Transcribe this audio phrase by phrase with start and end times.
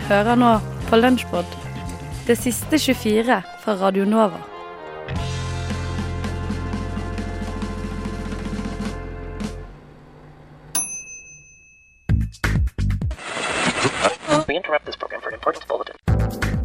[0.00, 0.58] Du hører nå
[0.88, 1.44] på Lunsjpod,
[2.26, 4.40] det siste 24 fra Radio Nova.
[14.48, 15.96] We interrupt this program for an important bulletin.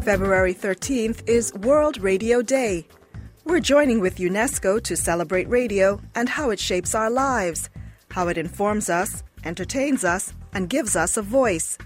[0.02, 2.86] February 13th is World Radio Day.
[3.44, 7.68] We're joining with UNESCO to celebrate radio and how it shapes our lives,
[8.10, 11.78] how it informs us, entertains us, and gives us a voice.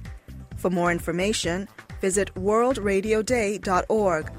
[0.61, 1.69] For more information,
[2.03, 4.31] visit worldradioday.org.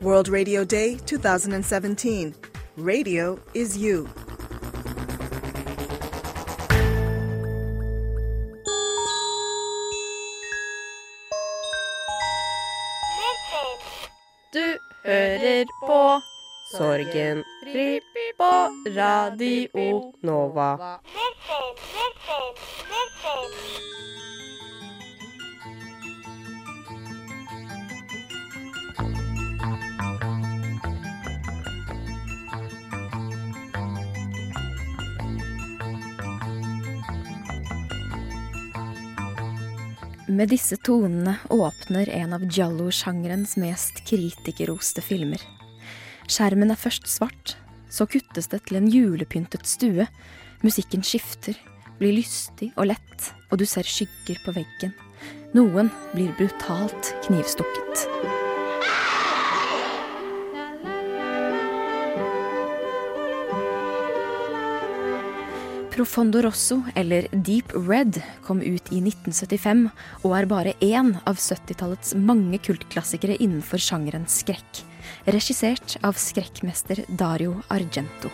[0.00, 2.34] World Radio Day 2017.
[2.76, 4.08] Radio is you.
[14.52, 16.20] Du hører på
[16.76, 18.00] Sorgen Fri
[18.36, 18.52] på
[18.96, 20.98] Radio Nova.
[40.30, 45.42] Med disse tonene åpner en av giallo-sjangerens mest kritikerroste filmer.
[46.30, 47.56] Skjermen er først svart,
[47.90, 50.06] så kuttes det til en julepyntet stue.
[50.62, 51.58] Musikken skifter,
[51.98, 54.94] blir lystig og lett, og du ser skygger på veggen.
[55.58, 58.06] Noen blir brutalt knivstukket.
[65.90, 69.88] Profondo Rosso, eller Deep Red, kom ut i 1975
[70.22, 74.84] og er bare én av 70-tallets mange kultklassikere innenfor sjangeren skrekk.
[75.26, 78.30] Regissert av skrekkmester Dario Argento.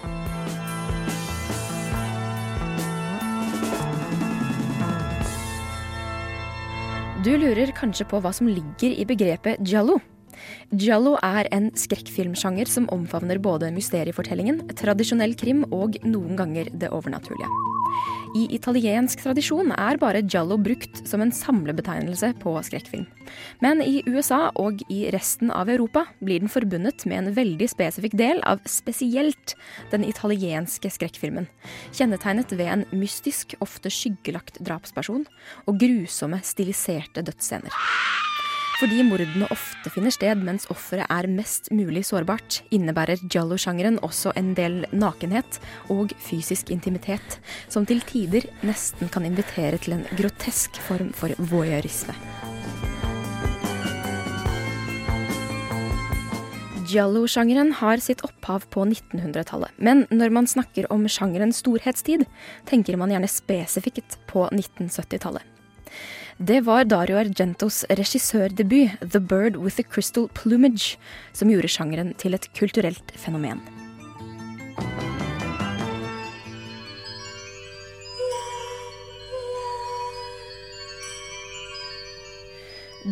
[7.25, 9.97] Du lurer kanskje på hva som ligger i begrepet giallo.
[10.73, 17.51] Giallo er en skrekkfilmsjanger som omfavner både mysteriefortellingen, tradisjonell krim og noen ganger det overnaturlige.
[18.37, 23.07] I italiensk tradisjon er bare giallo brukt som en samlebetegnelse på skrekkfilm.
[23.65, 28.17] Men i USA og i resten av Europa blir den forbundet med en veldig spesifikk
[28.19, 29.57] del av spesielt
[29.95, 31.49] den italienske skrekkfilmen.
[31.97, 35.25] Kjennetegnet ved en mystisk, ofte skyggelagt drapsperson
[35.65, 37.73] og grusomme, stiliserte dødsscener.
[38.77, 44.51] Fordi mordene ofte finner sted mens offeret er mest mulig sårbart, innebærer giallo-sjangeren også en
[44.59, 45.57] del nakenhet
[45.93, 47.39] og fysisk intimitet,
[47.73, 52.13] som til tider nesten kan invitere til en grotesk form for voyeurisme.
[56.87, 62.29] Giallo-sjangeren har sitt opphav på 1900-tallet, men når man snakker om sjangerens storhetstid,
[62.69, 65.56] tenker man gjerne spesifikt på 1970-tallet.
[66.37, 70.99] Det var Dario Argentos regissørdebut 'The Bird with the Crystal Plumage'
[71.33, 73.63] som gjorde sjangeren til et kulturelt fenomen.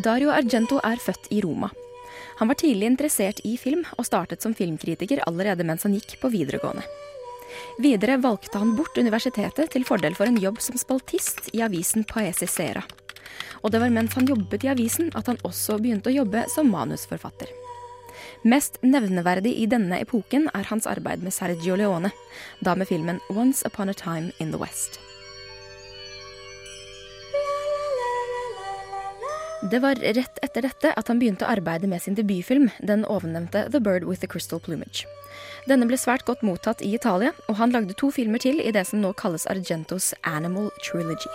[0.03, 1.71] Dario Argento er født i Roma.
[2.37, 6.29] Han var tidlig interessert i film, og startet som filmkritiker allerede mens han gikk på
[6.29, 6.85] videregående.
[7.81, 12.45] Videre valgte han bort universitetet til fordel for en jobb som spaltist i avisen Paesi
[12.45, 12.85] Sera.
[13.63, 16.69] Og det var mens han jobbet i avisen at han også begynte å jobbe som
[16.73, 17.51] manusforfatter.
[18.45, 22.13] Mest nevneverdig i denne epoken er hans arbeid med Sergio Leone,
[22.61, 24.99] da med filmen Once Upon a Time in the West.
[29.71, 33.65] Det var rett etter dette at han begynte å arbeide med sin debutfilm, den ovennevnte
[33.73, 35.07] The Bird with the Crystal Plumage.
[35.65, 38.85] Denne ble svært godt mottatt i Italia, og han lagde to filmer til i det
[38.85, 41.33] som nå kalles Argentos Animal Trilogy.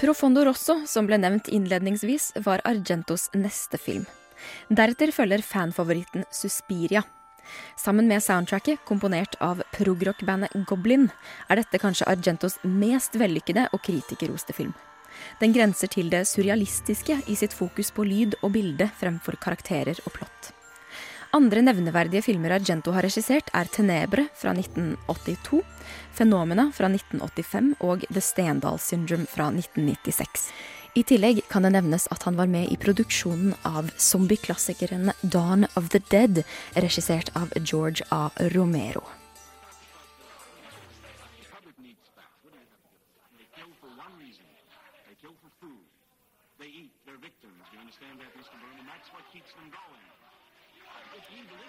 [0.00, 4.04] Profondo Rosso, som ble nevnt innledningsvis, var Argentos neste film.
[4.70, 7.02] Deretter følger fanfavoritten Suspiria.
[7.74, 11.08] Sammen med soundtracket, komponert av progrockbandet Goblin,
[11.50, 14.76] er dette kanskje Argentos mest vellykkede og kritikerroste film.
[15.42, 20.14] Den grenser til det surrealistiske i sitt fokus på lyd og bilde fremfor karakterer og
[20.14, 20.52] plott.
[21.36, 25.60] Andre nevneverdige filmer Argento har regissert, er Tenebre fra 1982,
[26.16, 30.48] Fenomena fra 1985 og The Stendal Syndrome fra 1996.
[30.96, 35.92] I tillegg kan det nevnes at han var med i produksjonen av zombieklassikeren Dawn of
[35.92, 36.42] the Dead,
[36.80, 38.30] regissert av George A.
[38.56, 39.04] Romero.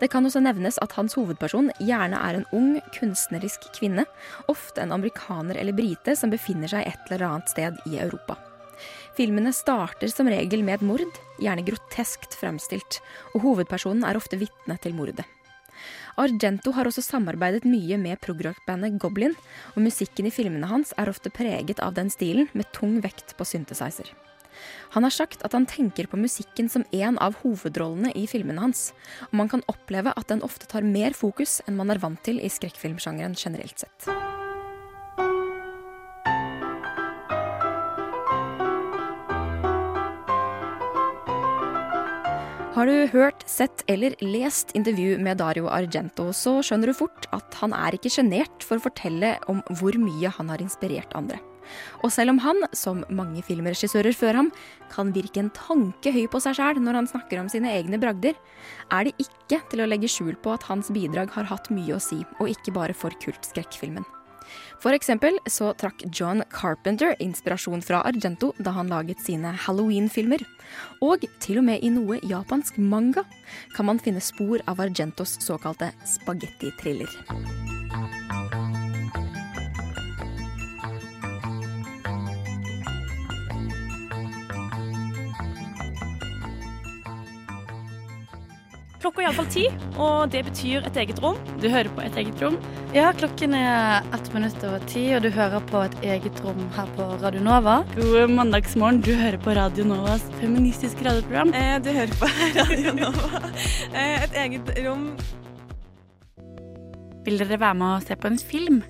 [0.00, 4.06] Det kan også nevnes at hans hovedperson gjerne er en ung, kunstnerisk kvinne,
[4.52, 8.38] ofte en amerikaner eller brite som befinner seg et eller annet sted i Europa.
[9.16, 13.02] Filmene starter som regel med et mord, gjerne groteskt fremstilt,
[13.34, 15.26] og hovedpersonen er ofte vitne til mordet.
[16.20, 19.36] Argento har også samarbeidet mye med progrock-bandet Goblin,
[19.76, 23.48] og musikken i filmene hans er ofte preget av den stilen, med tung vekt på
[23.48, 24.12] synthesizer.
[24.96, 28.90] Han har sagt at han tenker på musikken som en av hovedrollene i filmene hans,
[29.30, 32.42] og man kan oppleve at den ofte tar mer fokus enn man er vant til
[32.42, 34.12] i skrekkfilmsjangeren generelt sett.
[42.72, 47.60] Har du hørt, sett eller lest intervju med Dario Argento, så skjønner du fort at
[47.60, 51.36] han er ikke sjenert for å fortelle om hvor mye han har inspirert andre.
[52.02, 54.50] Og selv om han, som mange filmregissører før ham,
[54.92, 58.38] kan virke en tanke høy på seg sjæl når han snakker om sine egne bragder,
[58.92, 62.02] er det ikke til å legge skjul på at hans bidrag har hatt mye å
[62.02, 64.06] si, og ikke bare for kultskrekkfilmen.
[64.82, 70.42] For eksempel så trakk John Carpenter inspirasjon fra Argento da han laget sine Halloween-filmer.
[71.04, 73.24] Og til og med i noe japansk manga
[73.76, 78.20] kan man finne spor av Argentos såkalte spagetti-thriller.
[89.02, 89.62] Klokka er iallfall ti,
[89.98, 91.38] og det betyr et eget rom.
[91.58, 92.54] Du hører på et eget rom.
[92.94, 96.92] Ja, klokken er ett minutt over ti, og du hører på et eget rom her
[96.94, 97.80] på Radio Nova.
[97.96, 99.02] God mandagsmorgen.
[99.02, 101.50] Du hører på Radio Novas feministiske radioprogram.
[101.50, 103.42] Eh, du hører på Radio Nova.
[103.90, 105.08] Eh, et eget rom.
[107.26, 108.82] Vil dere være med og se på en film?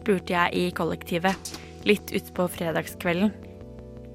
[0.00, 1.56] spurte jeg i kollektivet
[1.88, 3.32] litt utpå fredagskvelden.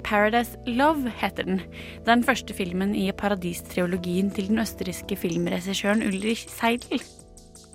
[0.05, 1.57] Paradise Love heter den.
[1.65, 7.01] Det er den første filmen i paradistriologien til den østerrikske filmregissøren Ulrich Seidel.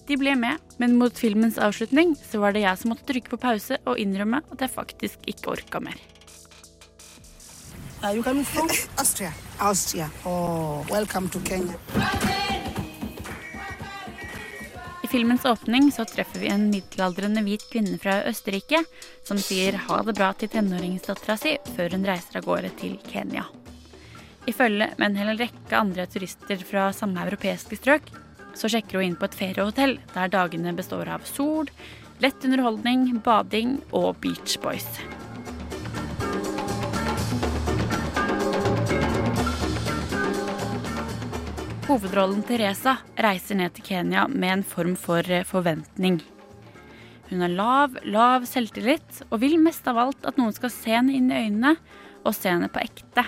[0.06, 3.41] De ble med, men mot filmens avslutning så var det jeg som måtte trykke på
[3.43, 5.99] pause og innrømme at jeg faktisk ikke orka mer.
[8.03, 8.71] Uh, you coming from?
[8.99, 9.32] Austria.
[9.61, 10.09] Austria.
[10.25, 11.75] Oh, welcome to Kenya.
[15.10, 18.84] Filmens åpning så treffer vi en middelaldrende hvit kvinne fra Østerrike
[19.26, 23.42] som sier ha det bra til tenåringsdattera si før hun reiser av gårde til Kenya.
[24.46, 28.06] I følge med en hel rekke andre turister fra samme europeiske strøk
[28.54, 31.66] så sjekker hun inn på et feriehotell der dagene består av sol,
[32.22, 34.86] lett underholdning, bading og Beach Boys.
[41.90, 46.20] Hovedrollen Teresa reiser ned til Kenya med en form for eh, forventning.
[47.26, 51.17] Hun har lav, lav selvtillit og vil mest av alt at noen skal se henne
[51.19, 51.72] inn i øynene
[52.22, 53.24] og se henne på ekte.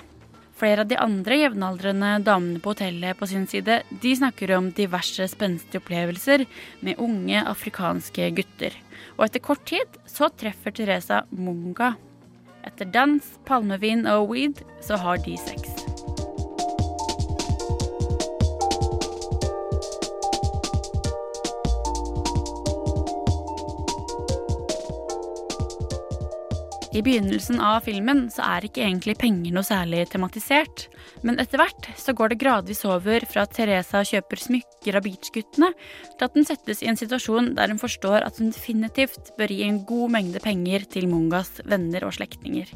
[0.61, 5.27] Flere av de andre jevnaldrende damene på hotellet på sin side, de snakker om diverse
[5.33, 6.45] spenstige opplevelser
[6.87, 8.77] med unge afrikanske gutter.
[9.17, 11.97] Og etter kort tid så treffer Teresa Munga.
[12.63, 15.92] Etter dans, palmevin og weed så har de sex.
[26.93, 30.91] I begynnelsen av filmen så er ikke egentlig penger noe særlig tematisert.
[31.25, 35.71] Men etter hvert så går det gradvis over fra at Teresa kjøper smykker av beachguttene,
[36.19, 39.65] til at den settes i en situasjon der hun forstår at hun definitivt bør gi
[39.65, 42.69] en god mengde penger til Mungas venner og slektninger.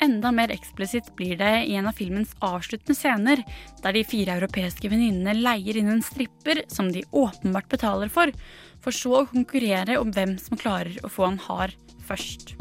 [0.00, 3.44] Enda mer eksplisitt blir det i en av filmens avsluttende scener,
[3.84, 8.32] der de fire europeiske venninnene leier inn en stripper som de åpenbart betaler for,
[8.80, 11.76] for så å konkurrere om hvem som klarer å få han hard
[12.08, 12.56] først.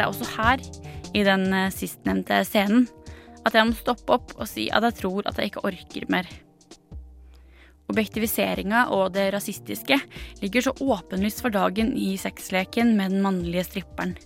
[0.00, 0.62] Det er også her,
[1.12, 2.86] i den eh, sistnevnte scenen,
[3.44, 6.30] at jeg må stoppe opp og si at jeg tror at jeg ikke orker mer.
[7.92, 9.98] Objektiviseringa og det rasistiske
[10.40, 14.16] ligger så åpenlyst for dagen i sexleken med den mannlige stripperen.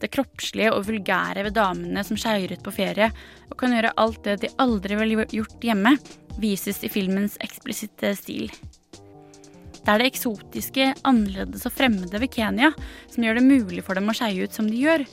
[0.00, 3.12] Det kroppslige og vulgære ved damene som skeier ut på ferie
[3.50, 5.92] og kan gjøre alt det de aldri ville gjort hjemme,
[6.40, 8.48] vises i filmens eksplisitte stil.
[9.80, 12.72] Det er det eksotiske, annerledes og fremmede ved Kenya
[13.10, 15.06] som gjør det mulig for dem å skeie ut som de gjør,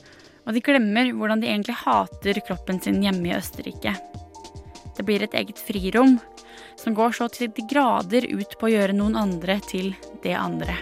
[0.44, 3.96] og de glemmer hvordan de egentlig hater kroppen sin hjemme i Østerrike.
[4.96, 6.18] Det blir et eget frirom,
[6.78, 9.92] som går så til de grader ut på å gjøre noen andre til
[10.24, 10.76] det andre.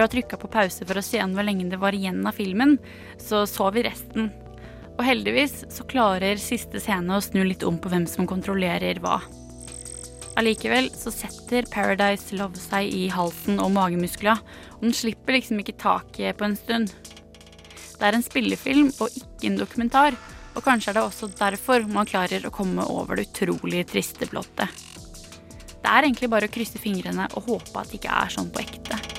[0.00, 2.22] Etter å ha trykka på pause for å se an hvor lenge det var igjen
[2.24, 2.78] av filmen,
[3.20, 4.30] så så vi resten.
[4.94, 9.18] Og heldigvis så klarer siste scene å snu litt om på hvem som kontrollerer hva.
[10.40, 14.38] Allikevel så setter Paradise Love seg i halsen og magemuskla,
[14.78, 16.96] og den slipper liksom ikke taket på en stund.
[16.96, 20.16] Det er en spillefilm og ikke en dokumentar,
[20.54, 24.72] og kanskje er det også derfor man klarer å komme over det utrolig triste blottet.
[25.76, 28.64] Det er egentlig bare å krysse fingrene og håpe at det ikke er sånn på
[28.64, 29.09] ekte.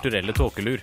[0.00, 0.80] Kulturelle tåkelur.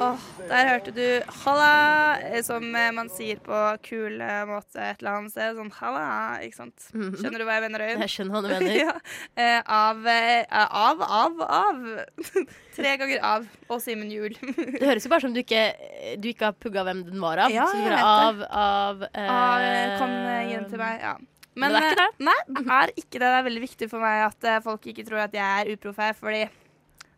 [0.00, 4.98] Åh, der hørte du 'halla', eh, som eh, man sier på kul eh, måte et
[4.98, 5.54] eller annet sted.
[5.54, 6.88] Sånn 'halla', ikke sant?
[6.90, 8.02] Skjønner du hva jeg mener, Øyunn?
[8.02, 8.74] Jeg skjønner hva du mener.
[8.82, 8.94] ja.
[9.38, 11.78] eh, av, eh, av, av, av.
[12.76, 13.46] Tre ganger av.
[13.70, 14.34] Og Simen Juel.
[14.80, 15.62] Det høres jo bare som du ikke,
[16.18, 17.54] du ikke har pugga hvem den var av.
[17.54, 20.18] Ja, så du bare av, av eh, av kom
[20.50, 21.06] hjem til meg.
[21.06, 21.14] Ja.
[21.54, 22.26] Men det er ikke det.
[22.28, 23.24] Nei, det er ikke det.
[23.24, 26.00] Det er veldig viktig for meg at eh, folk ikke tror at jeg er uproff
[26.02, 26.44] her, fordi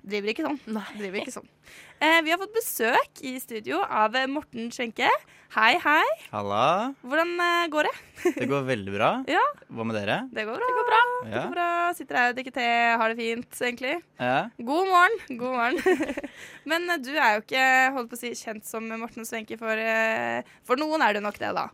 [0.06, 0.58] driver ikke sånn.
[0.76, 0.86] Nei.
[1.00, 1.48] Driver ikke sånn.
[1.96, 5.08] Eh, vi har fått besøk i studio av eh, Morten Skjenke.
[5.56, 6.04] Hei, hei.
[6.32, 6.92] Halla.
[7.06, 7.94] Hvordan eh, går det?
[8.36, 9.10] Det går veldig bra.
[9.36, 9.42] Ja.
[9.72, 10.18] Hva med dere?
[10.34, 10.66] Det går bra.
[10.68, 11.00] Det går bra.
[11.24, 11.68] Det går bra.
[11.96, 12.66] Sitter her og drikker te,
[13.00, 13.94] har det fint, egentlig.
[14.20, 14.36] Ja.
[14.58, 15.16] God morgen.
[15.40, 16.28] God morgen.
[16.70, 17.66] Men eh, du er jo ikke
[17.96, 21.40] holdt på å si, kjent som Morten Svenke for eh, For noen er du nok
[21.42, 21.68] det, da.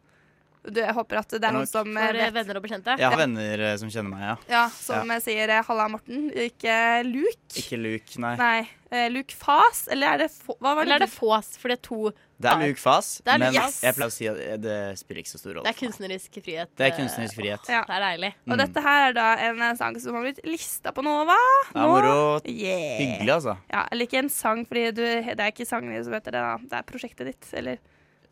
[0.62, 2.94] Du, jeg håper at det er noen som eh, For eh, vet venner og bekjente.
[3.00, 4.34] Jeg har venner eh, som kjenner meg, ja.
[4.52, 5.16] Ja, som ja.
[5.24, 6.76] sier eh, 'halla, Morten', ikke
[7.08, 7.56] Luke.
[7.58, 8.36] Ikke Luke, nei.
[8.38, 8.68] Nei.
[8.94, 10.92] eh, Luke Fas, eller er det få, Hva var det?
[10.92, 11.98] Eller er det Fås, for det er to
[12.42, 13.80] Det er Luke Fas, er men yes.
[13.82, 15.64] Jeg pleier å si at eh, det spiller ikke så stor rolle.
[15.66, 16.70] Det er kunstnerisk frihet.
[16.78, 17.66] Det er eh, kunstnerisk frihet.
[17.70, 17.82] Ja.
[17.90, 18.32] Det er deilig.
[18.46, 18.62] Og Mm.
[18.62, 21.38] dette her er da en eh, sang som har blitt lista på Nova.
[21.72, 22.14] Det er moro.
[22.46, 23.02] Yeah.
[23.02, 23.56] Hyggelig, altså.
[23.70, 26.46] Ja, eller ikke en sang, fordi du, det er ikke sangen din som heter det,
[26.46, 26.56] da.
[26.70, 27.78] Det er prosjektet ditt, eller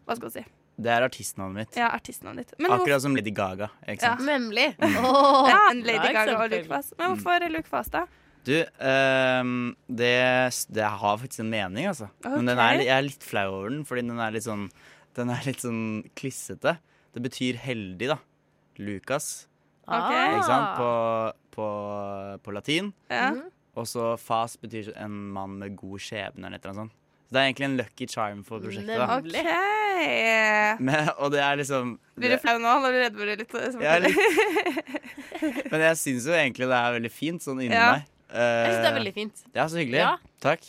[0.07, 0.47] hva skal du si.
[0.81, 1.77] Det er artistnavnet mitt.
[1.77, 2.55] Ja, artistnavnet ditt.
[2.59, 3.67] Men hvorfor, Akkurat som Lady Gaga.
[3.87, 4.23] Ikke sant?
[4.25, 4.69] Nemlig.
[4.81, 4.97] Mm.
[5.05, 6.51] Oh, ja, en Lady Gaga og.
[6.55, 6.93] Luke Fass.
[6.99, 8.07] Men hvorfor Luke Fass, da?
[8.49, 9.51] Du, um,
[9.93, 10.15] det,
[10.73, 12.09] det har faktisk en mening, altså.
[12.25, 14.71] Men den er, jeg er litt flau over den, fordi den er litt sånn
[15.19, 15.83] Den er litt sånn
[16.17, 16.77] klissete.
[17.13, 18.17] Det betyr heldig, da.
[18.81, 19.47] Lucas,
[19.91, 20.13] Ok.
[20.15, 20.77] ikke sant, Ah.
[20.79, 21.67] på, på,
[22.47, 22.93] på latin.
[23.11, 23.33] Ja.
[23.35, 23.49] Mhm.
[23.81, 26.97] Og så fas betyr en mann med god skjebne, eller noe sånt.
[27.31, 28.99] Så det er egentlig en lucky charm for prosjektet.
[28.99, 29.19] da.
[29.21, 30.81] OK.
[30.83, 33.55] Men, og det er liksom Blir du flau nå når du redd for det litt?
[33.55, 35.69] Jeg er forteller?
[35.71, 37.93] Men jeg syns jo egentlig det er veldig fint sånn inni Ja.
[37.95, 38.09] meg.
[38.31, 39.45] Jeg syns det er veldig fint.
[39.55, 40.01] Ja, så hyggelig.
[40.03, 40.11] Ja.
[40.43, 40.67] Takk.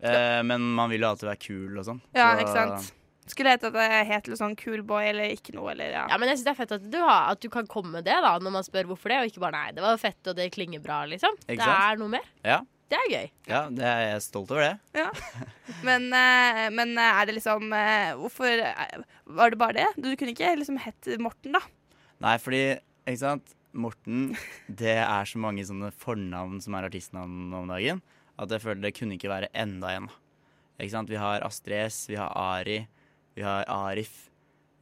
[0.00, 1.98] Uh, men man vil jo alltid være kul og sånn.
[2.16, 2.92] Ja, så- ikke sant.
[3.30, 6.06] Skulle hete at jeg het litt sånn cool boy eller ikke noe, eller ja.
[6.10, 8.04] Ja, men jeg synes det er fett at du, har, at du kan komme med
[8.08, 10.34] det da når man spør hvorfor det, og ikke bare nei, det var fett og
[10.38, 11.36] det klinger bra, liksom.
[11.46, 12.26] Ikke det er noe mer.
[12.42, 12.58] Ja.
[12.90, 13.28] Det er gøy.
[13.46, 15.04] Ja, det er jeg er stolt over det.
[15.86, 18.50] Men, eh, men eh, er det liksom eh, Hvorfor
[19.38, 19.86] Var det bare det?
[19.96, 21.62] Du kunne ikke liksom hett Morten, da?
[22.20, 22.62] Nei, fordi,
[23.06, 24.32] ikke sant Morten,
[24.66, 28.00] det er så mange sånne fornavn som er artistnavn om dagen,
[28.40, 30.08] at jeg føler det kunne ikke være enda en.
[30.80, 31.12] Ikke sant?
[31.12, 32.80] Vi har Astrid S, vi har Ari,
[33.38, 34.26] vi har Arif.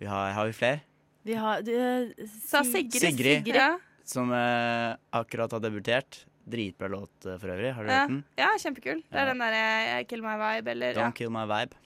[0.01, 0.81] Vi har, har vi flere?
[1.27, 1.75] Vi har du,
[2.47, 3.03] Sa Sigrid.
[3.03, 3.43] Sigrid.
[3.43, 3.59] Sigrid.
[3.59, 3.75] Ja,
[4.09, 6.23] Som eh, akkurat har debutert.
[6.51, 7.75] Dritbra låt eh, for øvrig.
[7.77, 7.99] Har du ja.
[8.01, 8.25] hørt den?
[8.39, 9.03] ja kjempekul.
[9.05, 9.33] Det er Ja.
[9.33, 11.05] den derre Kill My Vibe, eller ja.
[11.07, 11.77] Don't Kill My Vibe.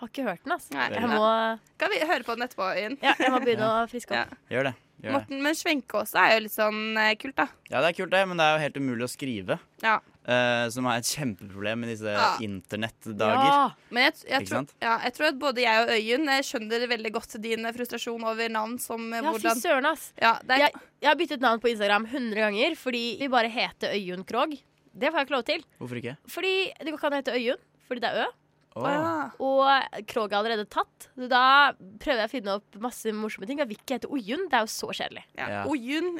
[0.00, 0.74] Har ikke hørt den, altså.
[0.74, 2.96] Nei, Jeg må, Kan vi høre på den etterpå, Yin?
[3.02, 4.22] ja, jeg må begynne å friske Ja.
[4.26, 4.36] opp.
[4.50, 4.74] Gjør det.
[5.00, 5.12] Gjør.
[5.16, 7.46] Morten, men Svenke også er jo litt sånn eh, kult, da.
[7.70, 9.58] Ja, det er kult, det, men det er jo helt umulig å skrive.
[9.82, 9.98] Ja.
[10.30, 12.30] Eh, som er et kjempeproblem i disse Ja.
[12.44, 13.50] internettdager.
[13.50, 13.64] Ja.
[13.90, 17.12] Men jeg, jeg, tror, ja, jeg tror at både jeg og Øyunn eh, skjønner veldig
[17.18, 20.10] godt din eh, frustrasjon over navn som ja, fy søren, ass.
[20.20, 23.50] ja, det er, Jeg, jeg har byttet navn på Instagram 100 ganger fordi vi bare
[23.52, 24.58] heter Øyunn Krogh.
[24.90, 25.64] Det får jeg ikke lov til.
[25.78, 26.16] Hvorfor ikke?
[26.26, 28.30] Fordi det kan hete Øyunn, fordi det er Ø.
[28.78, 29.30] Oh.
[29.42, 31.08] Og Krogh er allerede tatt.
[31.18, 33.58] Så da prøver jeg å finne opp masse morsomme ting.
[33.58, 34.46] Jeg vil ikke hete Ojunn.
[34.50, 35.24] Det er jo så kjedelig.
[35.34, 35.48] Ja.
[35.50, 35.62] Ja.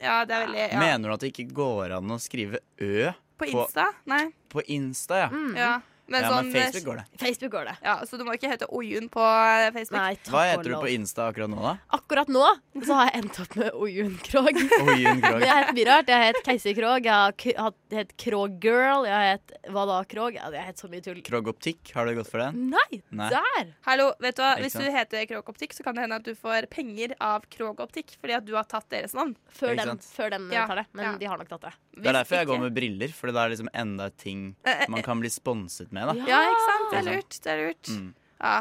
[0.02, 0.80] Ja, det er veldig ja.
[0.82, 3.86] Mener du at det ikke går an å skrive Ø På på- Insta?
[4.04, 4.32] Nei.
[4.52, 5.18] på Insta?
[5.18, 5.28] Ja.
[5.32, 5.56] Mm.
[5.56, 5.80] Ja.
[6.10, 7.04] Men Ja, men sånn, Facebook går det.
[7.22, 7.74] Facebook går det.
[7.86, 9.98] Ja, Så du må ikke hete Oyun på eh, Facebook?
[10.00, 11.74] Nei, takk Hva heter du på Insta akkurat nå, da?
[11.96, 12.44] Akkurat nå
[12.84, 14.58] så har jeg endt opp med Oyun Krog.
[14.82, 15.44] Oyun Krog.
[15.44, 16.10] Jeg het mye rart.
[16.10, 20.38] Jeg het Keiser Krog, jeg har het Krog Girl, jeg het Hva da Krog?
[20.38, 21.22] Jeg het så mye tull.
[21.26, 22.70] Krog Optikk, har du gått for den?
[22.74, 23.30] Nei, Nei.
[23.32, 23.72] der!
[23.86, 24.52] Hallo, vet du hva?
[24.60, 27.80] Hvis du heter Krog Optikk, så kan det hende at du får penger av Krog
[27.86, 29.36] Optikk fordi at du har tatt deres navn.
[29.54, 30.86] Før Ikke den, før den Ja, tar det.
[30.96, 31.14] Men ja.
[31.20, 31.74] de har nok tatt det.
[32.00, 34.82] Det er derfor jeg går med briller, for det er liksom enda et ting Eh,
[34.82, 35.99] eh, man kan bli sponset med.
[36.08, 36.90] Da Ja, ikke sant?
[36.90, 37.32] Det er lurt.
[37.44, 37.86] Det er lurt.
[37.92, 38.10] Mm.
[38.40, 38.58] Ja.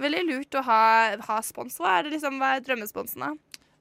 [0.00, 0.82] Veldig lurt å ha,
[1.26, 1.74] ha spons.
[1.82, 3.30] Hva er det liksom, hva er drømmesponsen, da?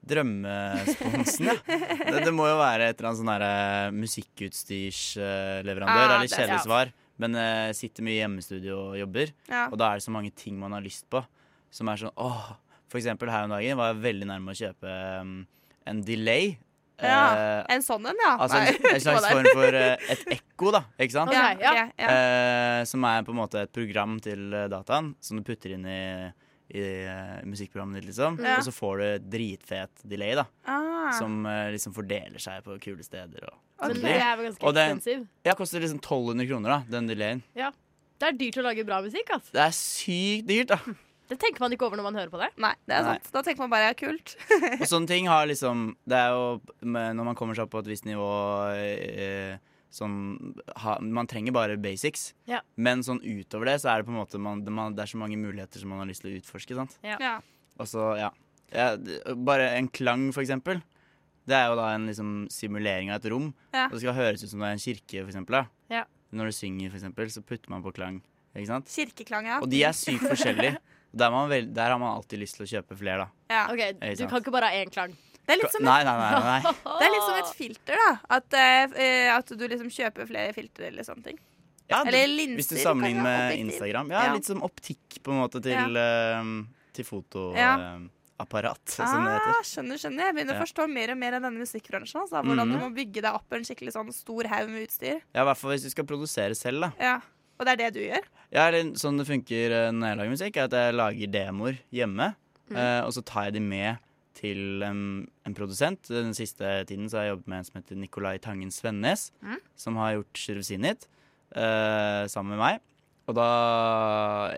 [0.09, 1.55] Drømmesponsen, ja.
[2.09, 3.53] Det, det må jo være et eller annet sånn derre
[3.95, 6.07] musikkutstyrsleverandør.
[6.15, 6.87] Ah, litt kjedelig svar,
[7.21, 9.27] men jeg sitter mye i hjemmestudio og jobber.
[9.51, 9.63] Ja.
[9.67, 11.19] Og da er det så mange ting man har lyst på.
[11.69, 12.45] Som er sånn åh
[12.89, 14.89] For eksempel her om dagen var jeg veldig nærme å kjøpe
[15.21, 15.45] um,
[15.85, 16.57] en delay.
[17.01, 18.31] Ja, Eh, En sånn en, ja.
[18.39, 20.81] altså en, en slags form for eh, et ekko, da.
[20.99, 21.31] Ikke sant?
[21.31, 21.87] Okay, ja.
[21.97, 22.09] ja.
[22.11, 25.85] Eh, som er på en måte et program til eh, dataen som du putter inn
[25.87, 26.01] i,
[26.75, 26.83] i
[27.49, 28.37] musikkprogrammet ditt, liksom.
[28.43, 28.57] Ja.
[28.59, 30.45] Og så får du dritfet delay, da.
[30.69, 31.11] Ah.
[31.17, 33.47] Som eh, liksom fordeler seg på kule steder.
[33.49, 37.07] Og, Men det er vel ganske Og det- ja, koster liksom 1200 kroner, da, den
[37.09, 37.43] delayen.
[38.19, 39.53] Det er dyrt å lage bra musikk, altså.
[39.55, 40.79] Det er sykt dyrt, da.
[41.29, 42.49] Det tenker man ikke over når man hører på det.
[42.57, 43.15] Nei, det er Nei.
[43.15, 43.31] sant.
[43.35, 44.33] Da tenker man bare ja, kult.
[44.79, 46.45] Og sånne ting har liksom Det er jo
[46.81, 48.29] Når man kommer seg opp på et visst nivå
[48.73, 49.59] eh,
[49.93, 50.15] Sånn
[50.81, 52.31] ha, Man trenger bare basics.
[52.49, 52.63] Ja.
[52.77, 55.13] Men sånn utover det så er det på en måte man, det, man, det er
[55.13, 56.77] så mange muligheter som man har lyst til å utforske.
[56.77, 56.97] sant?
[57.05, 57.39] Ja.
[57.79, 58.29] Og så, ja.
[58.73, 58.91] ja
[59.33, 60.81] Bare en klang, for eksempel.
[61.49, 63.49] Det er jo da en liksom simulering av et rom.
[63.73, 63.87] Ja.
[63.87, 65.57] Og det skal høres ut som det er en kirke, for eksempel.
[65.57, 65.95] Da.
[66.01, 66.03] Ja.
[66.37, 68.21] Når du synger, for eksempel, så putter man på klang.
[68.53, 68.93] Ikke sant?
[68.93, 69.57] Kirkeklang, ja.
[69.63, 70.77] Og de er sykt forskjellige.
[71.11, 73.27] Der, er man vel, der har man alltid lyst til å kjøpe flere, da.
[73.49, 73.63] ja.
[73.73, 75.15] Ok, Du kan ikke bare ha én klang.
[75.49, 76.41] Det, er litt som et, Nei, nei, nei.
[76.61, 76.73] nei.
[76.99, 78.09] det er litt som et filter, da.
[78.37, 81.39] At, uh, at du liksom kjøper flere filtre eller sånne ting.
[81.89, 83.55] Ja, Eller linser, Hvis du sammenligner med.
[83.57, 84.11] Instagram.
[84.13, 84.33] Ja, Ja.
[84.35, 86.43] litt som optikk på en måte til, eh,
[86.93, 87.09] til Ja.
[87.09, 89.55] fotoapparat, som det heter.
[89.55, 90.23] Ah, skjønner, skjønner.
[90.29, 90.59] Jeg begynner Ja.
[90.61, 92.21] å forstå mer og mer av denne musikkbransjen.
[92.21, 92.71] Altså, hvordan Mhm.
[92.71, 95.21] du må bygge deg opp en skikkelig sånn stor haug med utstyr.
[95.33, 96.91] Ja, i hvert fall hvis du skal produsere selv, da.
[96.99, 97.21] Ja.
[97.59, 98.27] Og det er det du gjør?
[98.55, 101.79] Ja, eller sånn det funker eh, når jeg lager musikk, er at jeg lager demoer
[101.93, 102.29] hjemme.
[102.69, 102.77] Mm.
[102.77, 103.97] eh, og så tar jeg de med
[104.39, 106.07] til um, en produsent.
[106.07, 109.57] Den siste tiden så har jeg jobbet med en som heter Nicolai Tangen Svennes, Mm.
[109.75, 111.07] som har gjort Shirvsinit
[111.57, 112.79] uh, sammen med meg.
[113.27, 113.49] Og da,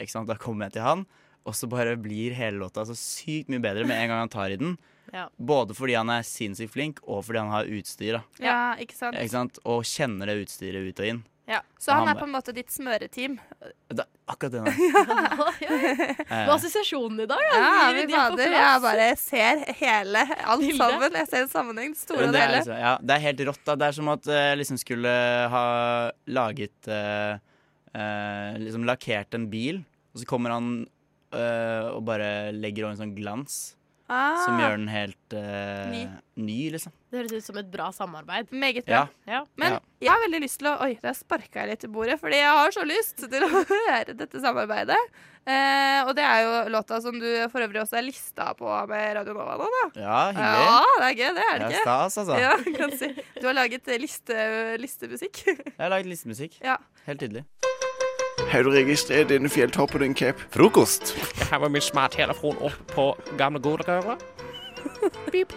[0.08, 1.02] sant, da kommer jeg til han,
[1.48, 4.54] og så bare blir hele låta så sykt mye bedre med en gang han tar
[4.54, 4.78] i den.
[5.12, 5.26] Ja.
[5.36, 8.14] Både fordi han er sinnssykt flink, og fordi han har utstyr.
[8.16, 9.18] da Ja, ikke sant?
[9.20, 9.58] ikke sant?
[9.68, 11.18] Og kjenner det utstyret ut og inn.
[11.52, 11.60] Ja.
[11.82, 13.34] Så han Han- er på en måte ditt smøreteam.
[13.92, 14.62] Det er akkurat det.
[14.64, 14.72] der.
[15.82, 18.46] Med Eh, assosiasjonen i dag, Ja, vi bader.
[18.46, 18.56] er.
[18.56, 20.78] Jeg bare ser hele, alt Bildet.
[20.80, 21.18] sammen.
[21.20, 21.96] Jeg ser en sammenheng.
[22.00, 23.62] Store det, det er liksom, ja, det er helt rått.
[23.68, 25.14] da Det er som at jeg liksom skulle
[25.52, 25.66] ha
[26.28, 27.36] laget eh,
[27.96, 29.84] eh, Liksom lakkert en bil,
[30.16, 30.72] og så kommer han
[31.34, 33.76] eh, og bare legger over en sånn glans
[34.12, 36.02] Ah, som gjør den helt uh, Ny.
[36.43, 36.91] ny, liksom.
[37.12, 38.52] Det høres ut som et bra samarbeid.
[38.52, 39.06] Meget bra.
[39.30, 39.41] Ja.
[39.56, 39.80] Men Ja.
[40.04, 42.52] jeg har veldig lyst til å Oi, der sparka jeg litt i bordet, fordi jeg
[42.60, 43.50] har så lyst til å
[43.88, 45.00] gjøre dette samarbeidet.
[45.41, 49.15] Eh, og det er jo låta som du for øvrig også er lista på med
[49.17, 49.86] Radio Nova nå, da.
[50.04, 50.67] Ja, hyggelig.
[50.67, 51.88] Ja, det er gøy, det er det Det er ikke?
[51.88, 52.38] stas, altså.
[52.43, 53.12] Ja, kan si.
[53.39, 54.38] Du har laget liste,
[54.84, 55.43] listemusikk.
[55.47, 56.60] Jeg har laget listemusikk.
[56.62, 56.78] Ja.
[57.08, 57.47] Helt tydelig.
[58.52, 60.39] Har du registrert denne fjelltoppen, Cap?
[60.54, 61.13] Frokost.
[61.39, 63.06] Jeg har min smarttelefon opp på
[63.39, 64.24] gamle godrøret.
[65.32, 65.54] Pip.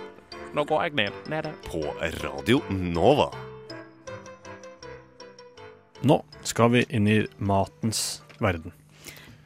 [0.54, 1.16] Nå går jeg ned.
[1.32, 1.54] Nede.
[1.66, 1.82] På
[2.22, 3.30] Radio Nova.
[6.04, 8.74] Nå skal vi inn i matens verden.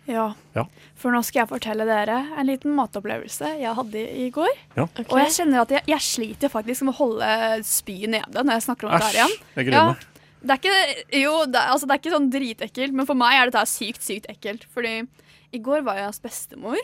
[0.09, 0.31] Ja.
[0.57, 0.65] Ja.
[0.99, 4.51] For nå skal jeg fortelle dere en liten matopplevelse jeg hadde i går.
[4.77, 4.87] Ja.
[5.05, 7.29] Og jeg kjenner at jeg, jeg sliter faktisk med å holde
[7.69, 9.37] spyet nede når jeg snakker om det her Æsj, igjen.
[9.61, 10.07] jeg gruer meg.
[10.49, 13.51] Det er ikke, jo, det, altså, det er ikke sånn dritekkelt, men for meg er
[13.51, 14.65] dette sykt, sykt ekkelt.
[14.73, 15.03] Fordi
[15.53, 16.81] i går var jeg hos bestemor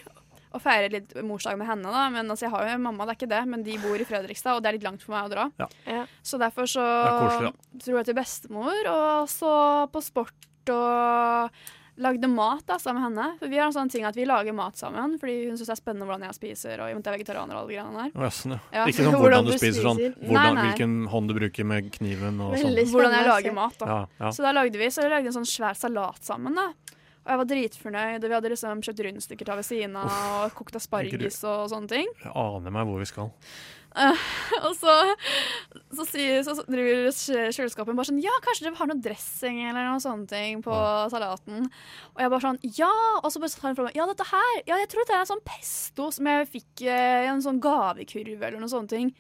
[0.55, 1.91] og feiret litt morsdag med henne.
[1.91, 3.99] da Men altså, jeg har jo en mamma, det er ikke det, men de bor
[3.99, 5.47] i Fredrikstad, og det er litt langt for meg å dra.
[5.89, 6.05] Ja.
[6.23, 7.55] Så derfor så Det er koselig,
[7.87, 9.55] dro jeg til bestemor, og så
[9.91, 11.65] på sport og
[11.97, 13.39] lagde mat da, sammen med henne.
[13.39, 15.75] For vi har en sånn ting at vi lager mat sammen, fordi hun syns det
[15.77, 18.15] er spennende hvordan jeg spiser, og jeg er vegetarianer og alle greiene der.
[18.15, 18.59] Å, jaså, ja.
[18.75, 18.87] Ja.
[18.91, 20.65] Ikke sånn Hvordan hvordan du spiser, sånn hvordan, Nei, nei.
[20.69, 22.81] hvilken hånd du bruker med kniven og sånn.
[22.95, 23.87] Hvordan jeg lager mat, da.
[23.93, 24.33] Ja, ja.
[24.35, 26.73] Så da lagde vi så lagde en sånn svær salat sammen, da.
[27.25, 30.11] Og jeg var dritfornøyd, og vi hadde liksom kjøpt rundstykker til ved siden av,
[30.45, 32.11] og kokt asparges og sånne ting.
[32.21, 33.31] Jeg aner meg hvor vi skal.
[33.95, 34.23] Eh,
[34.67, 34.93] og så,
[35.95, 40.03] så, sier, så driver kjøleskapet bare sånn Ja, kanskje dere har noe dressing eller noe
[40.03, 40.75] sånne ting på
[41.13, 41.69] salaten.
[42.17, 42.91] Og jeg bare sånn Ja!
[43.21, 45.23] Og så bare tar hun fra meg Ja, dette her Ja, jeg tror det er
[45.23, 49.15] en sånn pesto som jeg fikk eh, i en sånn gavekurv eller noe sånne ting.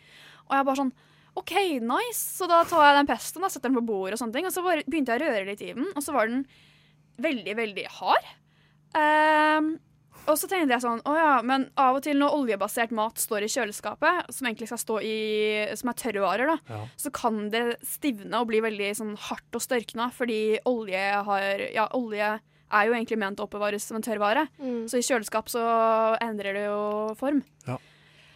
[0.48, 0.94] Og jeg bare sånn
[1.34, 2.20] OK, nice.
[2.38, 4.54] Så da tar jeg den pestoen og setter den på bordet, og sånne ting Og
[4.54, 6.44] så bare begynte jeg å røre litt i den, og så var den
[7.22, 8.30] veldig, veldig hard.
[8.98, 9.74] Ehm,
[10.26, 13.44] og så tenkte jeg sånn, å ja, men av og til når oljebasert mat står
[13.44, 15.14] i kjøleskapet, som egentlig skal stå i,
[15.76, 16.80] som er tørrvarer, da, Ja.
[16.96, 21.88] så kan det stivne og bli veldig sånn hardt og størkna, fordi olje har, ja,
[21.92, 22.32] olje
[22.74, 24.48] er jo egentlig ment å oppbevares som en tørrvare.
[24.90, 25.60] Så i kjøleskap så
[26.24, 27.42] endrer det jo form.
[27.68, 27.76] Ja.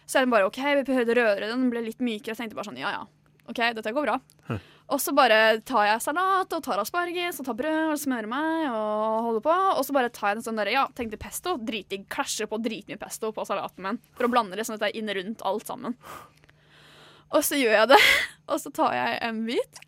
[0.07, 2.33] Så er det bare OK, vi prøvde å røre den, den ble litt mykere.
[2.33, 3.07] og tenkte bare sånn, ja ja,
[3.48, 4.18] OK, dette går bra.
[4.46, 4.61] Hm.
[4.88, 8.70] Og så bare tar jeg salat og tar asparges og tar brød og smører meg
[8.70, 9.57] og holder på.
[9.77, 11.59] Og så bare tar jeg en sånn derre, ja, tenkte pesto.
[11.61, 12.07] Dritdigg.
[12.09, 15.01] Klasjer på dritmye pesto på salaten min for å blande det sånn at det er
[15.03, 15.98] inn rundt alt sammen.
[17.37, 18.01] Og så gjør jeg det,
[18.51, 19.83] og så tar jeg en bit.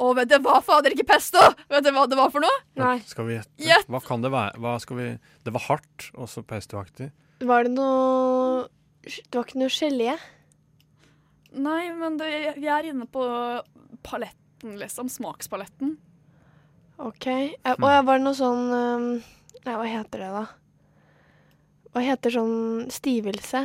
[0.00, 1.40] Og vet du hva, fader, ikke pesto!
[1.72, 2.60] Vet du hva det var for noe?
[2.76, 3.80] Ja, Skal vi gjette?
[3.92, 4.60] Hva kan det være?
[4.60, 5.08] Hva skal vi
[5.44, 7.10] Det var hardt, også pestoaktig.
[7.44, 8.64] Var det noe
[9.04, 10.14] Det var ikke noe gelé?
[11.56, 12.30] Nei, men det,
[12.60, 13.24] vi er inne på
[14.06, 15.08] paletten, liksom.
[15.12, 15.96] Smakspaletten.
[17.00, 17.26] OK.
[17.26, 19.06] Eh, Og ja, var det noe sånn um,
[19.64, 20.46] Nei, hva heter det, da?
[21.92, 23.64] Hva heter sånn stivelse?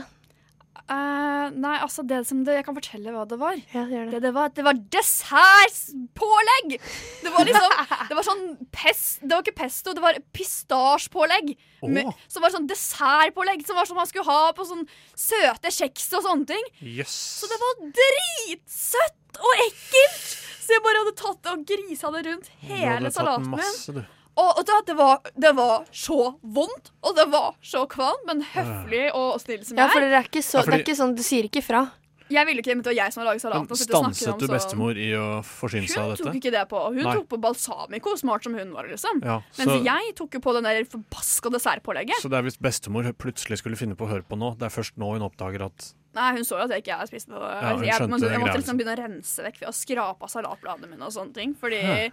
[0.86, 3.56] Eh, nei, altså det som det, Jeg kan fortelle hva det var.
[3.74, 4.04] Ja, det.
[4.12, 4.20] det.
[4.22, 6.76] Det, var, det var dessertpålegg!
[7.24, 7.74] Det var liksom
[8.12, 8.44] Det var sånn
[8.76, 11.56] pest, Det var ikke pesto, det var pistasjpålegg.
[11.82, 11.90] Oh.
[11.90, 14.86] Med- Som var sånn dessertpålegg som var som man skulle ha på sånn
[15.18, 16.70] søte kjeks og sånne ting.
[16.86, 17.14] Yes.
[17.42, 20.28] Så det var dritsøtt og ekkelt!
[20.66, 23.52] Så jeg bare hadde tatt det og grisa det rundt Du hadde hele tatt salaten
[23.58, 24.06] min.
[24.36, 28.42] Og, og da, det, var, det var så vondt, og det var så kvalmt, men
[28.52, 30.86] høflig og snill som Ja, jeg for det er ikke så, Ja, fordi- det er
[30.90, 31.86] ikke sånn, du sier ikke fra.
[32.26, 33.78] Jeg ville ikke, men det var jeg som hadde laget salaten.
[33.78, 36.24] Stanset om du bestemor i å forsyne seg av dette?
[36.26, 36.80] Hun tok ikke det på.
[36.90, 37.14] Hun Nei.
[37.20, 39.22] tok på balsamico, smart som hun var, liksom.
[39.24, 42.18] Ja, Mens jeg tok jo på den der forbaska dessertpålegget.
[42.24, 44.74] Så det er hvis bestemor plutselig skulle finne på å høre på nå, det er
[44.74, 47.40] først nå hun oppdager at Nei, hun så jo at jeg ikke spiste det.
[47.44, 48.62] Ja, hun jeg, men jeg måtte liksom.
[48.64, 51.54] liksom begynne å rense vekk ved å skrape av salatbladene mine og sånne ting.
[51.60, 52.12] Fordi Hæ.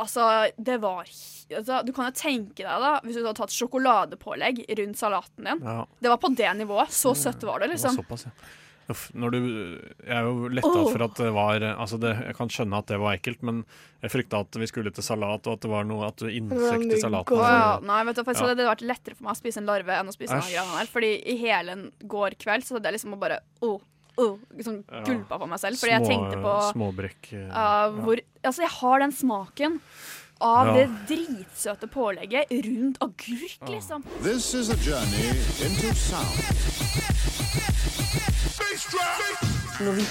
[0.00, 0.26] Altså,
[0.56, 5.00] det var altså, Du kan jo tenke deg, da, hvis du hadde tatt sjokoladepålegg rundt
[5.00, 5.64] salaten din.
[5.64, 5.80] Ja.
[6.00, 6.92] Det var på det nivået.
[6.94, 7.96] Så søtt var det, liksom.
[7.96, 8.30] Det var liksom.
[8.30, 8.60] såpass, ja.
[8.92, 9.38] Uff, når du,
[10.04, 10.90] jeg er jo letta oh.
[10.92, 13.62] for at det var altså det, Jeg kan skjønne at det var ekkelt, men
[14.04, 16.92] jeg frykta at vi skulle til salat, og at det var noe at du insekt
[16.92, 17.40] i salaten.
[17.40, 17.78] Ja.
[17.80, 18.50] Nei, vet du, faktisk Ja.
[18.50, 20.52] hadde det vært lettere for meg å spise en larve enn å spise Æsj.
[20.52, 20.92] greiene her.
[20.92, 23.80] Fordi i hele en går kveld så hadde jeg liksom bare oh,
[24.18, 25.80] uh, liksom gulpa på meg selv.
[25.80, 27.30] Fordi jeg tenkte på eh, Småbrekk.
[27.32, 29.80] Uh, eh, ah, hvor, altså, jeg har den smaken
[30.44, 30.74] av ja.
[30.76, 34.04] det dritsøte pålegget rundt agurk, liksom.
[34.22, 35.30] This is a journey
[35.64, 35.90] into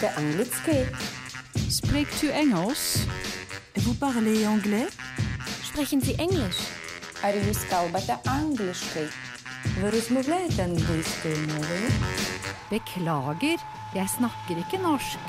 [0.03, 0.65] er engelsk,
[1.71, 2.11] Spreek
[7.23, 9.32] Er du skal bare engelsk?
[9.81, 11.89] Вы размовляете английскою мовою?
[12.69, 13.57] Beklager,
[13.95, 15.19] jeg snakker ikke norsk.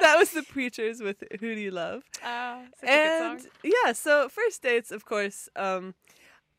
[0.00, 3.92] that was the preachers with "Who Do You Love," oh, and yeah.
[3.92, 5.48] So first dates, of course.
[5.56, 5.94] Um,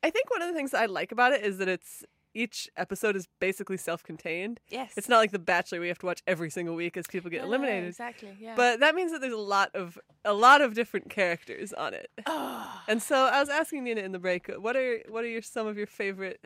[0.04, 3.15] I think one of the things I like about it is that it's each episode
[3.15, 4.60] is basically self-contained.
[4.70, 4.94] Yes.
[4.98, 7.38] it's not like The Bachelor we have to watch every single week as people get
[7.41, 7.89] No, no, no, eliminated.
[7.89, 8.56] exactly, yeah.
[8.56, 12.10] But that means that there's a lot of a lot of different characters on it.
[12.26, 12.82] Oh.
[12.88, 15.67] And so I was asking Nina in the break, what are what are your some
[15.67, 16.41] of your favorite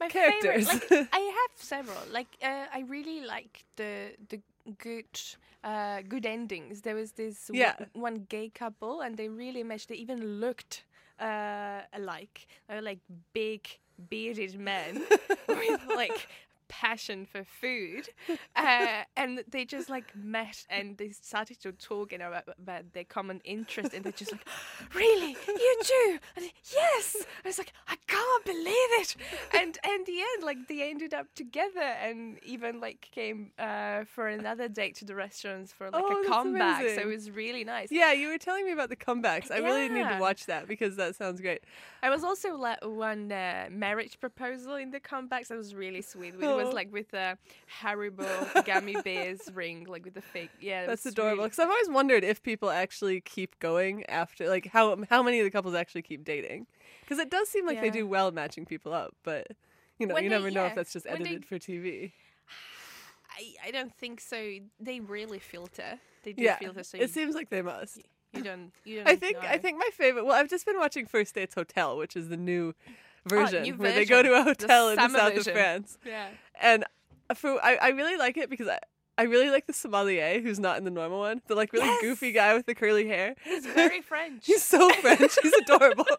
[0.00, 0.68] My characters?
[0.68, 2.02] favorite, like I have several.
[2.10, 4.40] Like uh, I really like the the
[4.78, 5.06] good
[5.62, 6.82] uh, good endings.
[6.82, 7.74] There was this Yeah.
[7.94, 9.88] one, one gay couple, and they really matched.
[9.88, 10.84] They even looked
[11.20, 12.46] uh, alike.
[12.68, 13.00] They were like
[13.32, 13.62] big
[14.10, 15.02] bearded men
[15.48, 16.28] with like
[16.80, 18.08] passion for food,
[18.56, 22.92] uh, and they just like met and they started to talk you know, about, about
[22.92, 24.46] their common interest, and they're just like,
[24.94, 29.16] "Really, you too?" And yes, I was like, "I can't believe it!"
[29.60, 34.28] And and the end, like they ended up together, and even like came uh, for
[34.28, 36.82] another date to the restaurants for like Oh, a comeback.
[36.96, 37.90] So it was really nice.
[37.90, 39.50] Yeah, you were telling me about the comebacks.
[39.50, 41.62] I really need to watch that because that sounds great.
[42.02, 45.48] I was also like one uh, marriage proposal in the comebacks.
[45.48, 46.34] That was really sweet.
[46.34, 46.56] It Oh.
[46.64, 47.36] Was like with a
[47.82, 50.50] Haribo gummy bears ring, like with the fake.
[50.60, 51.36] Yeah, That's adorable.
[51.38, 55.40] really- Because I've always wondered if people actually keep going after, like how how many
[55.40, 56.66] of the couples actually keep dating.
[57.00, 59.48] Because it does seem like they do well matching people up, but
[59.98, 62.12] you know, When you they- never know if that's just when they- edited for TV.
[63.36, 64.58] I, I don't think so.
[64.80, 65.98] They really filter.
[66.22, 66.82] They do Yeah, filter.
[66.84, 67.98] So it you, seems like they must.
[68.32, 68.72] you don't.
[68.84, 69.08] You don't.
[69.08, 70.24] I think I think my favorite.
[70.24, 72.92] Well, I've just been watching First Dates Hotel, which is the new oh,
[73.28, 74.54] version Oh, where they go to a version.
[74.58, 75.50] The hotel in the south version.
[75.50, 75.98] of France.
[76.06, 76.28] Yeah.
[76.60, 76.84] And
[77.34, 78.78] for I, I really like it because I.
[79.16, 81.40] I really like the sommelier who's not in the normal one.
[81.46, 83.36] The like really goofy guy with the curly hair.
[83.44, 84.44] He's very French.
[84.44, 85.38] He's so French.
[85.40, 86.04] He's adorable.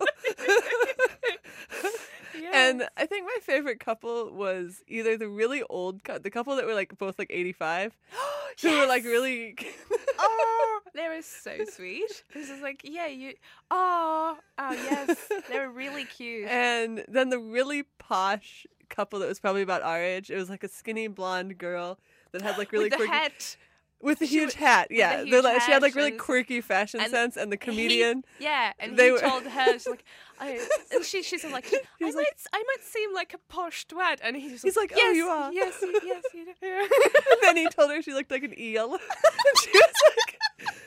[2.56, 6.74] And I think my favorite couple was either the really old, the couple that were
[6.74, 7.98] like both like 85,
[8.62, 9.58] who were like really.
[10.20, 12.24] oh, they were so sweet.
[12.34, 13.34] This is like, yeah, you.
[13.72, 15.18] Oh, oh yes,
[15.50, 16.48] they were really cute.
[16.48, 20.30] and then the really posh couple that was probably about our age.
[20.32, 22.00] It was like a skinny blonde girl
[22.32, 23.58] that had like really With quirky hat.
[24.02, 24.88] with a huge hat.
[24.92, 28.24] Yeah, huge like- she had like really quirky fashion and sense, and the he- comedian.
[28.40, 30.04] yeah, and they he were- told her, she's like,
[30.40, 30.60] I,
[30.94, 34.36] and she, she said like, I might, I might seem like a posh twat, and
[34.36, 35.54] he's, He's like, oh, yes, oh, you are.
[35.54, 36.90] yes, you- yes, you do.
[37.32, 40.38] and then he told her she looked like an eel, and she was like,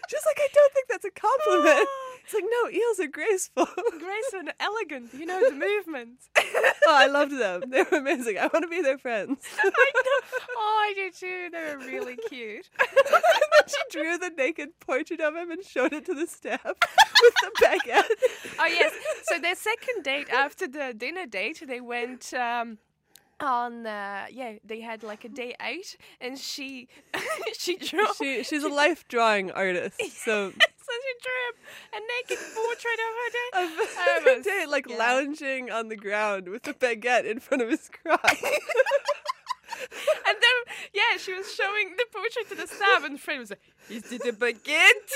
[0.09, 1.87] she was like, I don't think that's a compliment.
[1.89, 2.05] Ah.
[2.25, 3.67] It's like, no, eels are graceful.
[3.99, 5.15] graceful and elegant.
[5.15, 6.29] You know the movements.
[6.37, 7.63] oh, I loved them.
[7.71, 8.37] They were amazing.
[8.39, 9.43] I want to be their friends.
[9.59, 10.39] I know.
[10.57, 11.49] Oh, I do too.
[11.51, 12.69] They were really cute.
[13.66, 17.51] she drew the naked portrait of him and showed it to the staff with the
[17.62, 18.05] baguette.
[18.59, 18.92] oh yes.
[19.25, 22.79] So their second date after the dinner date, they went um,
[23.40, 23.87] on.
[23.87, 26.88] Uh, yeah, they had like a day out, and she
[27.59, 28.07] she drew.
[28.16, 31.44] She she's a life drawing artist, so so she drew
[31.92, 34.16] a naked portrait of her day.
[34.16, 37.88] of her day, like lounging on the ground with a baguette in front of his
[37.88, 38.42] crotch.
[40.29, 43.61] And then, yeah, she was showing the portrait to the staff, and Fred was like,
[43.88, 45.12] "Is it a baguette?"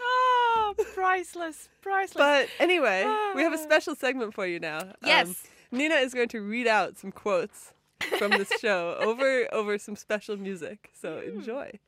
[0.00, 2.14] oh, priceless, priceless.
[2.16, 3.62] But anyway, we have a Ah.
[3.62, 4.80] special segment for you now.
[4.80, 5.46] Um, Yes.
[5.70, 7.72] Nina is going to read out some quotes
[8.18, 10.90] from this show over over some special music.
[10.94, 11.38] So Hmm.
[11.38, 11.78] enjoy.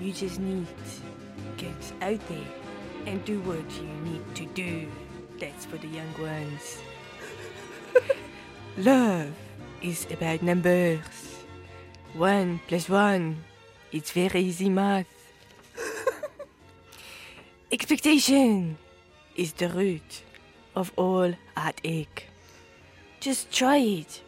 [0.00, 2.46] You just need to get out there
[3.06, 4.88] and do what you need to do.
[5.38, 6.82] That's for the young ones.
[8.76, 9.30] Love
[9.80, 10.98] is about numbers.
[12.14, 13.44] One plus one.
[13.92, 15.06] It's very easy math.
[17.72, 18.78] Expectation
[19.36, 20.22] is the root
[20.74, 22.26] of all heartache.
[23.20, 24.20] Just try it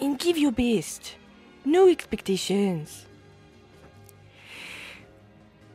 [0.00, 1.16] and give your best.
[1.66, 3.04] No expectations.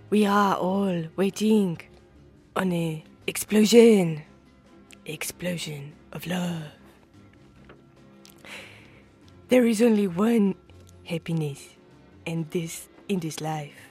[0.09, 1.79] We are all waiting
[2.55, 4.23] on a explosion.
[5.07, 6.61] Explosion of love.
[9.49, 10.53] There is only one
[11.05, 11.69] happiness
[12.27, 13.89] and this in this life.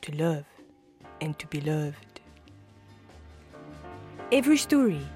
[0.00, 0.46] To love
[1.20, 2.20] and to be loved.
[4.32, 5.06] Every story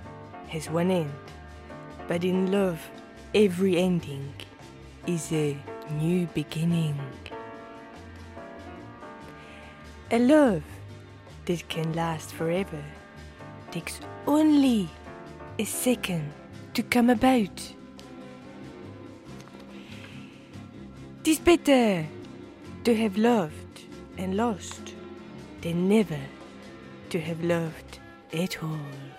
[0.48, 1.14] has one end,
[2.06, 2.78] but in love,
[3.34, 4.34] every ending
[5.06, 5.56] is a
[5.92, 7.00] new beginning.
[10.10, 10.62] A love
[11.46, 12.84] that can last forever
[13.70, 14.88] takes only
[15.58, 16.32] a second
[16.74, 17.74] to come about.
[21.22, 22.06] Tis better
[22.84, 23.84] to have loved
[24.18, 24.94] and lost
[25.62, 26.20] than never
[27.10, 27.98] to have loved
[28.32, 29.10] at all.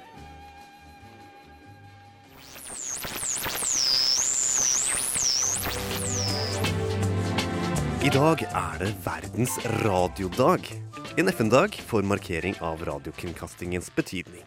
[8.04, 10.82] I dag er det verdens radiodag.
[11.19, 14.45] En FN-dag for markering av radiokringkastingens betydning.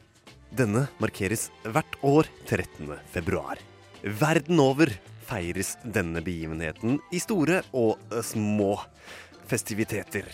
[0.48, 2.88] Denne markeres hvert år 13.
[3.12, 3.60] februar.
[4.00, 4.88] Verden over
[5.28, 8.78] feires denne begivenheten i store og eh, små
[9.50, 10.24] festiviteter.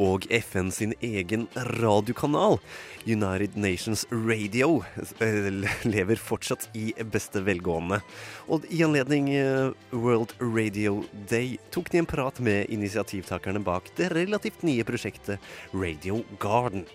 [0.00, 2.58] Og FN sin egen radiokanal,
[3.04, 4.84] United Nations Radio,
[5.20, 5.50] eh,
[5.84, 8.00] lever fortsatt i beste velgående.
[8.48, 14.12] Og i anledning eh, World Radio Day tok de en prat med initiativtakerne bak det
[14.14, 15.40] relativt nye prosjektet
[15.74, 16.86] Radio Garden.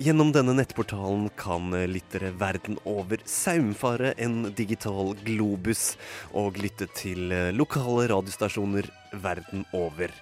[0.00, 5.98] Gjennom denne nettportalen kan eh, lyttere verden over saumfare en digital globus
[6.32, 8.88] og lytte til lokale radiostasjoner
[9.20, 10.14] verden over.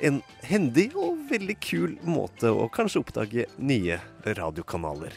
[0.00, 5.12] En hendig og veldig kul måte å kanskje oppdage nye radiokanaler.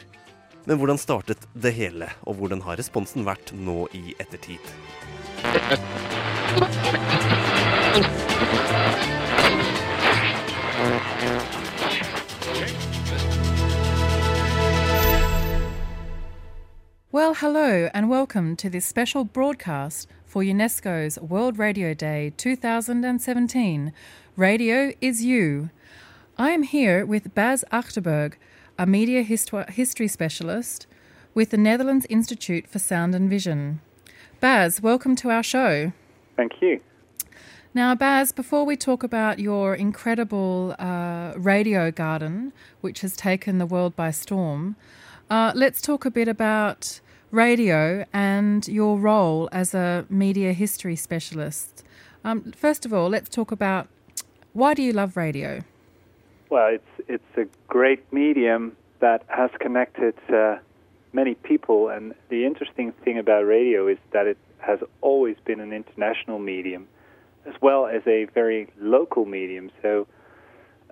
[0.68, 4.60] Men hvordan startet det hele, og hvordan har responsen vært nå i ettertid?
[17.10, 23.92] Well, hello, and welcome to this special broadcast for UNESCO's World Radio Day 2017.
[24.36, 25.70] Radio is You.
[26.36, 28.32] I am here with Baz Achterberg,
[28.76, 30.88] a media histo- history specialist
[31.34, 33.80] with the Netherlands Institute for Sound and Vision.
[34.40, 35.92] Baz, welcome to our show.
[36.34, 36.80] Thank you.
[37.72, 43.66] Now, Baz, before we talk about your incredible uh, radio garden, which has taken the
[43.66, 44.74] world by storm,
[45.30, 46.98] uh, let's talk a bit about
[47.34, 51.84] radio and your role as a media history specialist.
[52.24, 53.88] Um, first of all, let's talk about
[54.52, 55.62] why do you love radio?
[56.48, 60.56] Well, it's it's a great medium that has connected uh,
[61.12, 61.88] many people.
[61.88, 66.86] And the interesting thing about radio is that it has always been an international medium,
[67.46, 69.70] as well as a very local medium.
[69.82, 70.06] So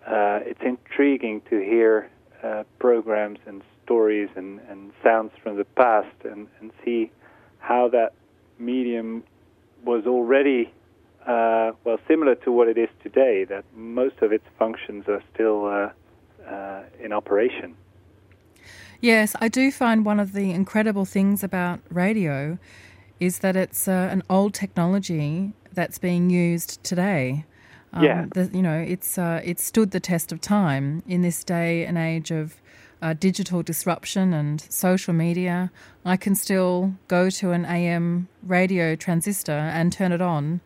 [0.07, 2.11] uh, it's intriguing to hear
[2.43, 7.11] uh, programs and stories and, and sounds from the past and, and see
[7.59, 8.12] how that
[8.59, 9.25] medium
[9.85, 10.73] was already
[11.27, 13.45] uh, well similar to what it is today.
[13.45, 15.90] That most of its functions are still uh,
[16.49, 17.77] uh, in operation.
[19.01, 22.59] Yes, I do find one of the incredible things about radio
[23.18, 27.45] is that it's uh, an old technology that's being used today.
[27.92, 28.27] Um, Yeah.
[28.33, 31.99] The, you know, it's uh, it's stood the test of time in this day and
[31.99, 32.62] age of
[33.03, 35.71] uh, digital disruption and social media.
[36.05, 40.61] I can still go to an AM radio transistor and turn it on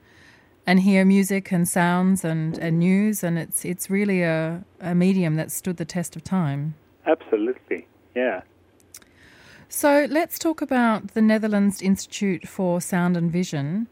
[0.67, 5.37] and hear music and sounds and, and news, and it's it's really a, a medium
[5.37, 6.75] that stood the test of time.
[7.07, 8.43] Absolutely, yeah.
[9.69, 13.89] So let's talk about the Netherlands Institute for Sound and Vision.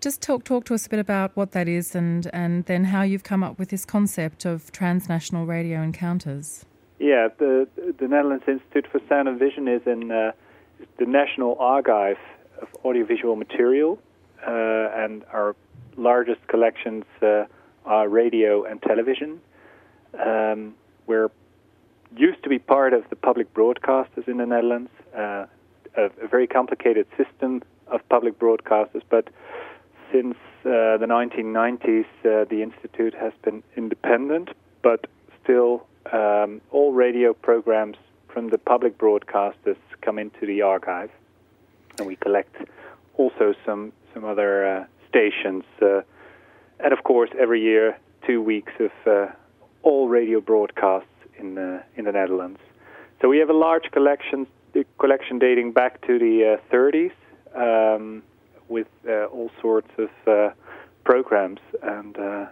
[0.00, 3.02] Just talk talk to us a bit about what that is, and and then how
[3.02, 6.66] you've come up with this concept of transnational radio encounters.
[7.00, 7.66] Yeah, the
[7.98, 10.32] the Netherlands Institute for Sound and Vision is in uh,
[10.98, 12.18] the National Archive
[12.60, 13.98] of Audiovisual Material,
[14.46, 15.56] uh, and our
[15.96, 17.44] largest collections uh,
[17.86, 19.40] are radio and television.
[20.12, 20.74] Um,
[21.06, 21.30] we're
[22.14, 25.46] used to be part of the public broadcasters in the Netherlands, uh,
[25.96, 29.28] a, a very complicated system of public broadcasters, but
[30.12, 30.36] since
[30.66, 34.50] uh, the 1990s, uh, the institute has been independent,
[34.82, 35.06] but
[35.42, 37.96] still um, all radio programs
[38.28, 41.10] from the public broadcasters come into the archive,
[41.98, 42.54] and we collect
[43.16, 46.00] also some some other uh, stations, uh,
[46.80, 49.26] and of course every year two weeks of uh,
[49.82, 51.08] all radio broadcasts
[51.38, 52.60] in the in the Netherlands.
[53.20, 54.46] So we have a large collection
[54.98, 57.12] collection dating back to the uh, 30s.
[57.54, 58.22] Um,
[58.70, 60.50] with uh, all sorts of uh,
[61.04, 62.46] programs, and uh,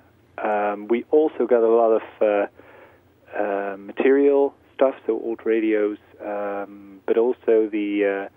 [0.44, 2.48] um, we also got a lot of
[3.36, 8.28] uh, material stuff, so old radios, um, but also the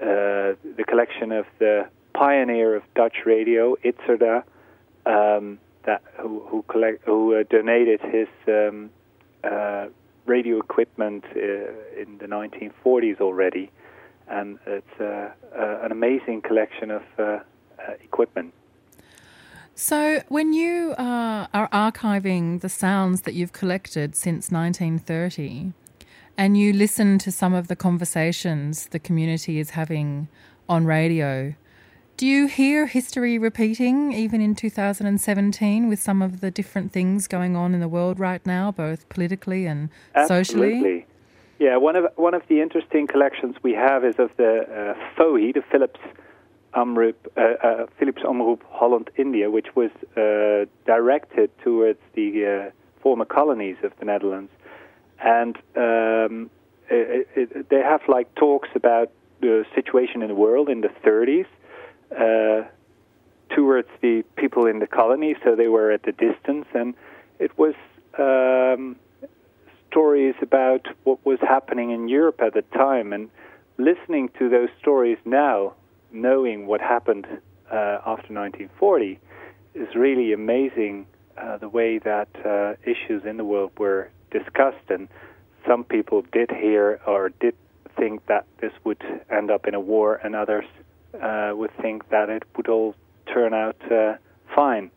[0.00, 4.42] uh, uh, the collection of the pioneer of Dutch radio, Itzerda,
[5.06, 8.90] um, that who who, collect, who uh, donated his um,
[9.44, 9.86] uh,
[10.26, 13.70] radio equipment in the 1940s already
[14.28, 17.02] and it's an amazing collection of
[18.00, 18.54] equipment.
[19.82, 25.72] So, when you uh, are archiving the sounds that you've collected since 1930,
[26.36, 30.28] and you listen to some of the conversations the community is having
[30.68, 31.54] on radio,
[32.18, 37.56] do you hear history repeating even in 2017 with some of the different things going
[37.56, 39.88] on in the world right now, both politically and
[40.26, 40.74] socially?
[40.74, 41.06] Absolutely.
[41.58, 45.54] Yeah, one of one of the interesting collections we have is of the uh, FOHI,
[45.54, 46.00] the Philips
[46.74, 52.70] Omroep, uh, uh, Philips Omroep Holland India, which was uh, directed towards the uh,
[53.02, 54.50] former colonies of the Netherlands,
[55.22, 56.50] and um,
[56.88, 61.46] it, it, they have like talks about the situation in the world in the 30s
[62.12, 62.68] uh,
[63.54, 66.94] towards the people in the colonies, so they were at a distance, and
[67.38, 67.74] it was.
[68.18, 68.96] Um,
[69.90, 73.28] stories about what was happening in Europe at the time and
[73.76, 75.74] listening to those stories now,
[76.12, 77.26] knowing what happened
[77.70, 79.18] uh, after 1940,
[79.74, 81.06] is really amazing
[81.38, 84.90] uh, the way that uh, issues in the world were discussed.
[84.90, 85.08] And
[85.66, 87.54] some people did hear or did
[87.96, 90.64] think that this would end up in a war, and others
[91.20, 92.94] uh, would think that it would all
[93.32, 94.14] turn out uh,
[94.54, 94.90] fine.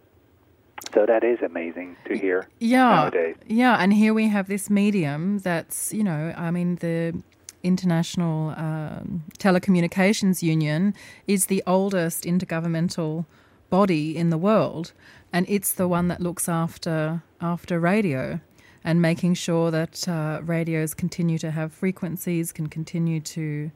[0.94, 3.36] So that is amazing to hear yeah, nowadays.
[3.48, 7.20] Yeah, and here we have this medium that's, you know, I mean, the
[7.64, 10.94] International um, Telecommunications Union
[11.28, 13.26] is the oldest intergovernmental
[13.70, 14.94] body in the world,
[15.32, 18.40] and it's the one that looks after after radio
[18.84, 23.72] and making sure that uh, radios continue to have frequencies, can continue to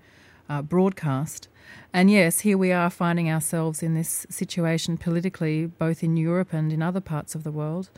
[0.50, 1.48] uh, broadcast.
[1.94, 6.72] And yes, here we are finding ourselves in this situation politically, both in Europe and
[6.74, 7.90] in other parts of the world,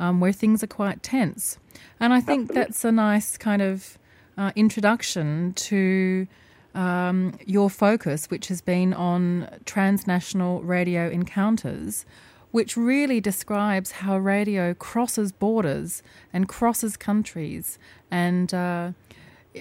[0.00, 1.58] um, where things are quite tense.
[2.00, 3.98] And I think that's a nice kind of
[4.36, 6.26] uh, introduction to
[6.74, 12.04] um, your focus, which has been on transnational radio encounters,
[12.50, 17.78] which really describes how radio crosses borders and crosses countries
[18.10, 18.92] and uh,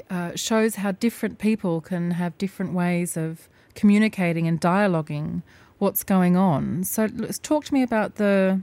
[0.09, 5.41] uh, shows how different people can have different ways of communicating and dialoguing
[5.77, 6.83] what's going on.
[6.83, 8.61] So, let's talk to me about the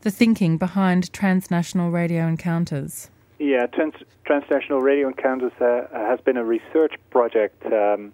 [0.00, 3.11] the thinking behind transnational radio encounters.
[3.42, 8.12] Yeah, Trans- Transnational Radio Encounters uh, has been a research project, um,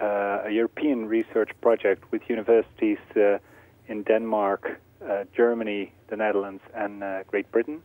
[0.00, 3.38] uh, a European research project with universities uh,
[3.86, 7.82] in Denmark, uh, Germany, the Netherlands, and uh, Great Britain.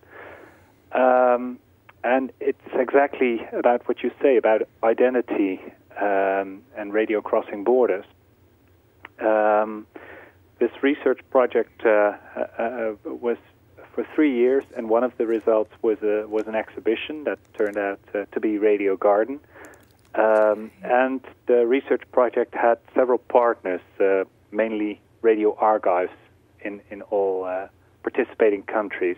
[0.92, 1.60] Um,
[2.04, 5.62] and it's exactly about what you say about identity
[6.02, 8.06] um, and radio crossing borders.
[9.20, 9.86] Um,
[10.58, 12.14] this research project uh,
[13.06, 13.38] was
[14.00, 17.78] for three years, and one of the results was a, was an exhibition that turned
[17.78, 19.42] out uh, to be Radio Garden.
[20.16, 26.14] Um, and the research project had several partners, uh, mainly radio archives
[26.62, 27.68] in in all uh,
[28.04, 29.18] participating countries.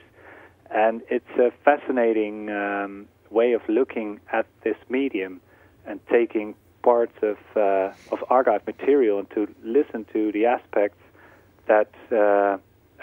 [0.72, 5.42] And it's a fascinating um, way of looking at this medium
[5.86, 11.04] and taking parts of uh, of archive material and to listen to the aspects
[11.68, 11.92] that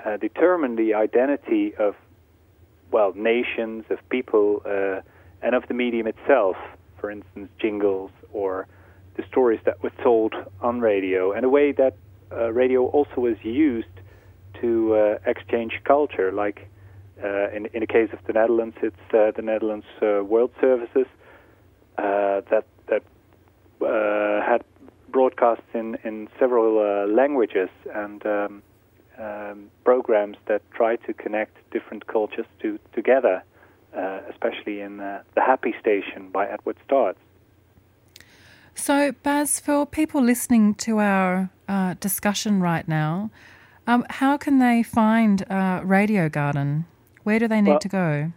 [0.05, 1.94] uh, determine the identity of
[2.90, 5.01] well nations, of people, uh,
[5.42, 6.57] and of the medium itself.
[6.99, 8.66] For instance, jingles or
[9.16, 11.94] the stories that were told on radio, and a way that
[12.32, 13.86] uh, radio also was used
[14.61, 16.32] to uh, exchange culture.
[16.32, 16.68] Like
[17.22, 21.07] uh, in, in the case of the Netherlands, it's uh, the Netherlands World Services
[21.96, 23.03] that that
[23.80, 24.64] had
[25.11, 28.62] broadcasts in in several languages and um,
[29.19, 33.43] um, programs that try to connect different cultures to together,
[33.97, 37.14] uh, especially in uh, the Happy Station by Edward Starr.
[38.75, 43.31] So, Baz, for people listening to our uh, discussion right now,
[43.89, 46.85] um, how can they find uh, Radio Garden?
[47.25, 48.33] Where do they need Well- to go?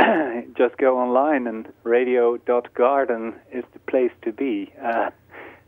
[0.56, 5.10] Just go online and radio.garden is the place to be uh,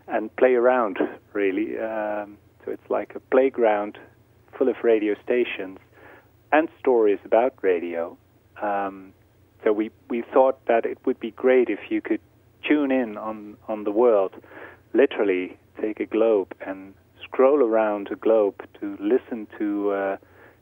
[0.08, 0.98] and play around,
[1.32, 1.78] really.
[1.78, 3.98] Um, so it's like a playground
[4.56, 5.78] full of radio stations
[6.52, 8.16] and stories about radio.
[8.60, 9.12] Um,
[9.62, 12.20] so we, we thought that it would be great if you could
[12.66, 14.34] tune in on, on the world,
[14.92, 20.16] literally take a globe and scroll around the globe to listen to uh,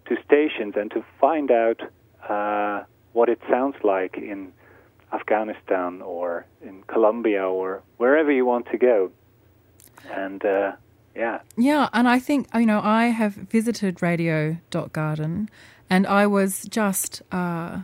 [0.06, 1.80] to stations and to find out
[2.28, 4.52] uh, what it sounds like in
[5.12, 9.10] Afghanistan or in Colombia or wherever you want to go.
[10.12, 10.72] And uh,
[11.14, 15.48] yeah, Yeah, and I think, you know, I have visited radio.garden
[15.88, 17.80] and I was just uh,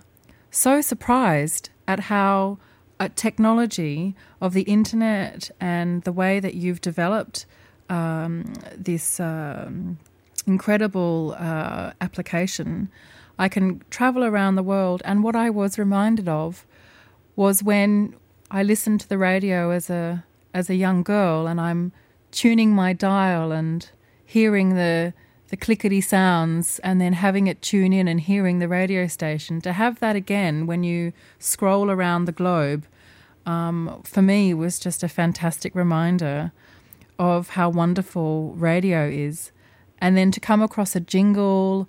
[0.51, 2.59] so surprised at how
[2.99, 7.47] uh, technology of the internet and the way that you've developed
[7.89, 9.99] um, this um,
[10.47, 12.91] incredible uh, application.
[13.39, 16.67] I can travel around the world, and what I was reminded of
[17.37, 18.15] was when
[18.51, 21.93] I listened to the radio as a as a young girl, and I'm
[22.31, 23.89] tuning my dial and
[24.25, 25.13] hearing the
[25.49, 29.61] the clickety sounds, and then having it tune in and hearing the radio station.
[29.63, 32.87] To have that again when you scroll around the globe,
[33.47, 36.53] um, for me was just a fantastic reminder
[37.19, 39.51] of how wonderful radio is,
[39.99, 41.89] and then to come across a jingle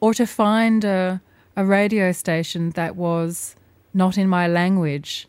[0.00, 1.20] or to find a,
[1.54, 3.56] a radio station that was
[3.92, 5.28] not in my language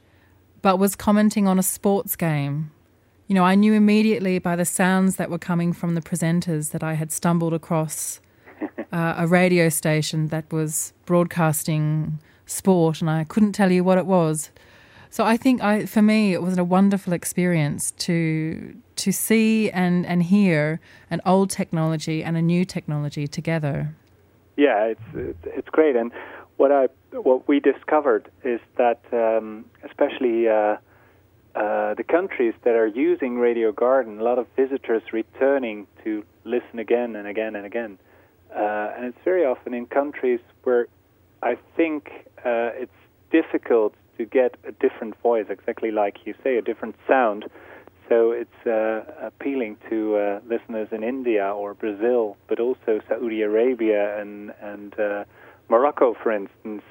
[0.62, 2.72] but was commenting on a sports game.
[3.28, 6.82] You know, I knew immediately by the sounds that were coming from the presenters that
[6.82, 8.22] I had stumbled across
[8.92, 14.06] uh, a radio station that was broadcasting sport, and I couldn't tell you what it
[14.06, 14.50] was.
[15.10, 20.08] So I think, I, for me, it was a wonderful experience to to see and,
[20.08, 20.80] and hear
[21.12, 23.94] an old technology and a new technology together.
[24.58, 25.96] yeah, it's it's, it's great.
[25.96, 26.12] And
[26.58, 30.78] what I what we discovered is that um, especially uh,
[31.58, 36.78] uh, the countries that are using Radio Garden, a lot of visitors returning to listen
[36.78, 37.98] again and again and again.
[38.56, 40.86] Uh, and it's very often in countries where
[41.42, 42.92] I think uh, it's
[43.32, 47.46] difficult to get a different voice, exactly like you say, a different sound.
[48.08, 54.22] So it's uh, appealing to uh, listeners in India or Brazil, but also Saudi Arabia
[54.22, 54.94] and and
[55.70, 56.84] Morocco, for instance.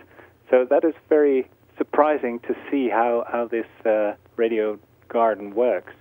[0.51, 1.49] So that is very
[1.79, 3.67] surprising to see how how this
[4.37, 4.79] radio
[5.09, 5.93] garden works.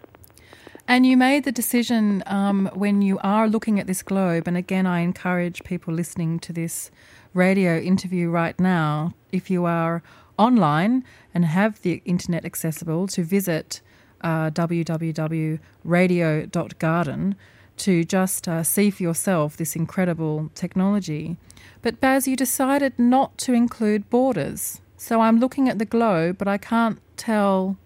[0.88, 4.86] And you made the decision um, when you are looking at this globe, and again,
[4.86, 6.92] I encourage people listening to this
[7.34, 10.04] radio interview right now, if you are
[10.38, 13.82] online and have the internet accessible, to visit
[14.22, 17.36] uh, www.radio.garden
[17.78, 21.38] to just uh, see for yourself this incredible technology.
[21.82, 24.82] But Baz, you decided not to include borders.
[24.98, 27.78] So I'm looking at the globe, but I can't tell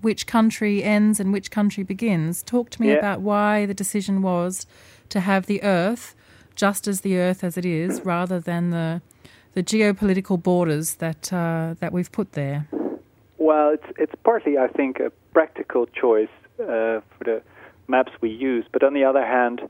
[0.00, 2.42] which country ends and which country begins.
[2.42, 2.98] Talk to me Yeah.
[2.98, 4.66] about why the decision was
[5.08, 6.14] to have the Earth
[6.54, 9.02] just as the Earth as it is, rather than the
[9.54, 12.68] the geopolitical borders that uh, that we've put there?
[13.38, 16.28] Well, it's it's partly, I think, a practical choice
[16.60, 17.42] uh, for the
[17.88, 19.60] maps we use, but on the other hand,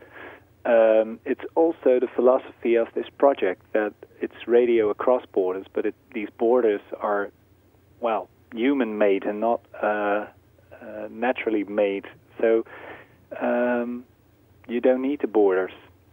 [0.64, 5.94] um, it's also the philosophy of this project that it's radio across borders, but it,
[6.14, 7.30] these borders are,
[8.00, 10.26] well, human-made and not uh, uh,
[11.10, 12.06] naturally made.
[12.40, 12.64] So
[13.40, 14.04] um,
[14.68, 15.72] you don't need the borders,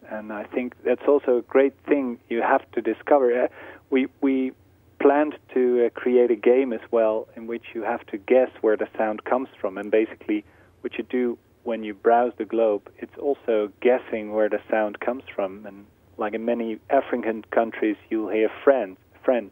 [0.09, 3.43] and I think that's also a great thing you have to discover.
[3.43, 3.47] Uh,
[3.89, 4.51] we we
[4.99, 8.77] planned to uh, create a game as well in which you have to guess where
[8.77, 10.45] the sound comes from, and basically
[10.81, 15.23] what you do when you browse the globe, it's also guessing where the sound comes
[15.33, 15.65] from.
[15.65, 15.85] And
[16.17, 19.51] like in many African countries, you'll hear French, French,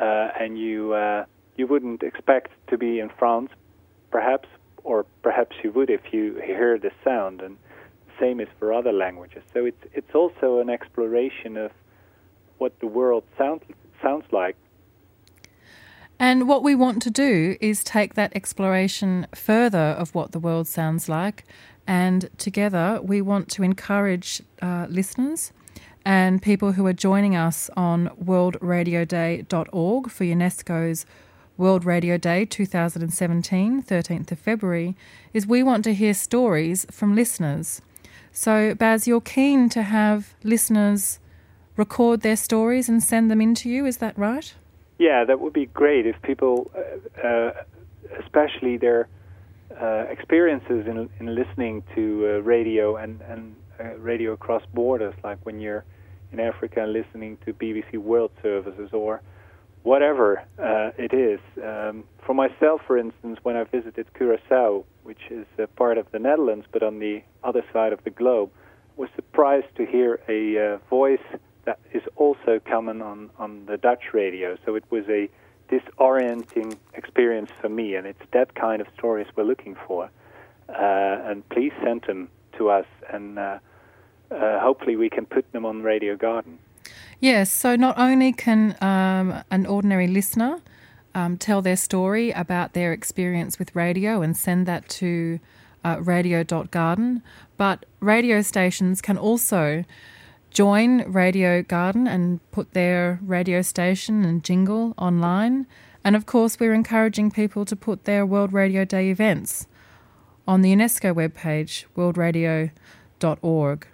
[0.00, 1.24] uh, and you uh,
[1.56, 3.50] you wouldn't expect to be in France,
[4.10, 4.48] perhaps,
[4.82, 7.40] or perhaps you would if you hear the sound.
[7.40, 7.56] And
[8.06, 9.42] the same is for other languages.
[9.52, 11.70] So it's it's also an exploration of
[12.58, 13.62] what the world sounds
[14.02, 14.56] sounds like.
[16.18, 20.68] And what we want to do is take that exploration further of what the world
[20.68, 21.44] sounds like,
[21.86, 25.52] and together we want to encourage uh, listeners
[26.04, 31.06] and people who are joining us on worldradioday.org for UNESCO's
[31.56, 34.96] World Radio Day 2017, 13th of February,
[35.32, 37.80] is we want to hear stories from listeners.
[38.32, 41.20] So, Baz, you're keen to have listeners
[41.76, 44.52] record their stories and send them in to you, is that right?
[44.98, 47.52] Yeah, that would be great if people, uh, uh,
[48.18, 49.08] especially their
[49.80, 55.38] uh, experiences in, in listening to uh, radio and, and uh, radio across borders, like
[55.44, 55.84] when you're
[56.32, 59.22] in Africa listening to BBC World Services or
[59.84, 61.38] whatever uh, it is.
[61.62, 66.18] Um, for myself, for instance, when I visited Curacao, which is a part of the
[66.18, 68.50] Netherlands but on the other side of the globe,
[68.96, 71.26] was surprised to hear a voice
[71.64, 74.56] that is also common on, on the Dutch radio.
[74.64, 75.28] So it was a
[75.70, 80.10] disorienting experience for me, and it's that kind of stories we're looking for.
[80.68, 83.58] Uh, and please send them to us, and uh,
[84.30, 86.58] uh, hopefully we can put them on Radio Garden.
[87.24, 90.60] Yes, so not only can um, an ordinary listener
[91.14, 95.40] um, tell their story about their experience with radio and send that to
[95.82, 97.22] uh, radio.garden,
[97.56, 99.86] but radio stations can also
[100.50, 105.66] join Radio Garden and put their radio station and jingle online.
[106.04, 109.66] And of course, we're encouraging people to put their World Radio Day events
[110.46, 113.86] on the UNESCO webpage, worldradio.org.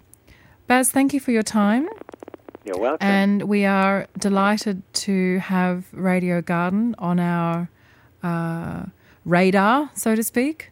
[0.67, 1.89] Baz, thank you for your time.
[2.65, 3.07] You're welcome.
[3.07, 7.69] And we are delighted to have Radio Garden on our
[8.23, 8.85] uh,
[9.25, 10.71] radar, so to speak.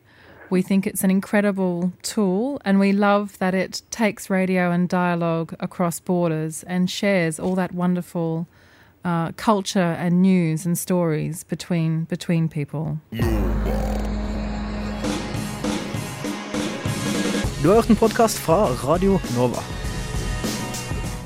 [0.51, 5.55] We think it's an incredible tool, and we love that it takes radio and dialogue
[5.61, 8.47] across borders and shares all that wonderful
[9.05, 12.99] uh, culture and news and stories between between people.
[17.63, 19.78] Du har hørt en podkast fra Radio Nova.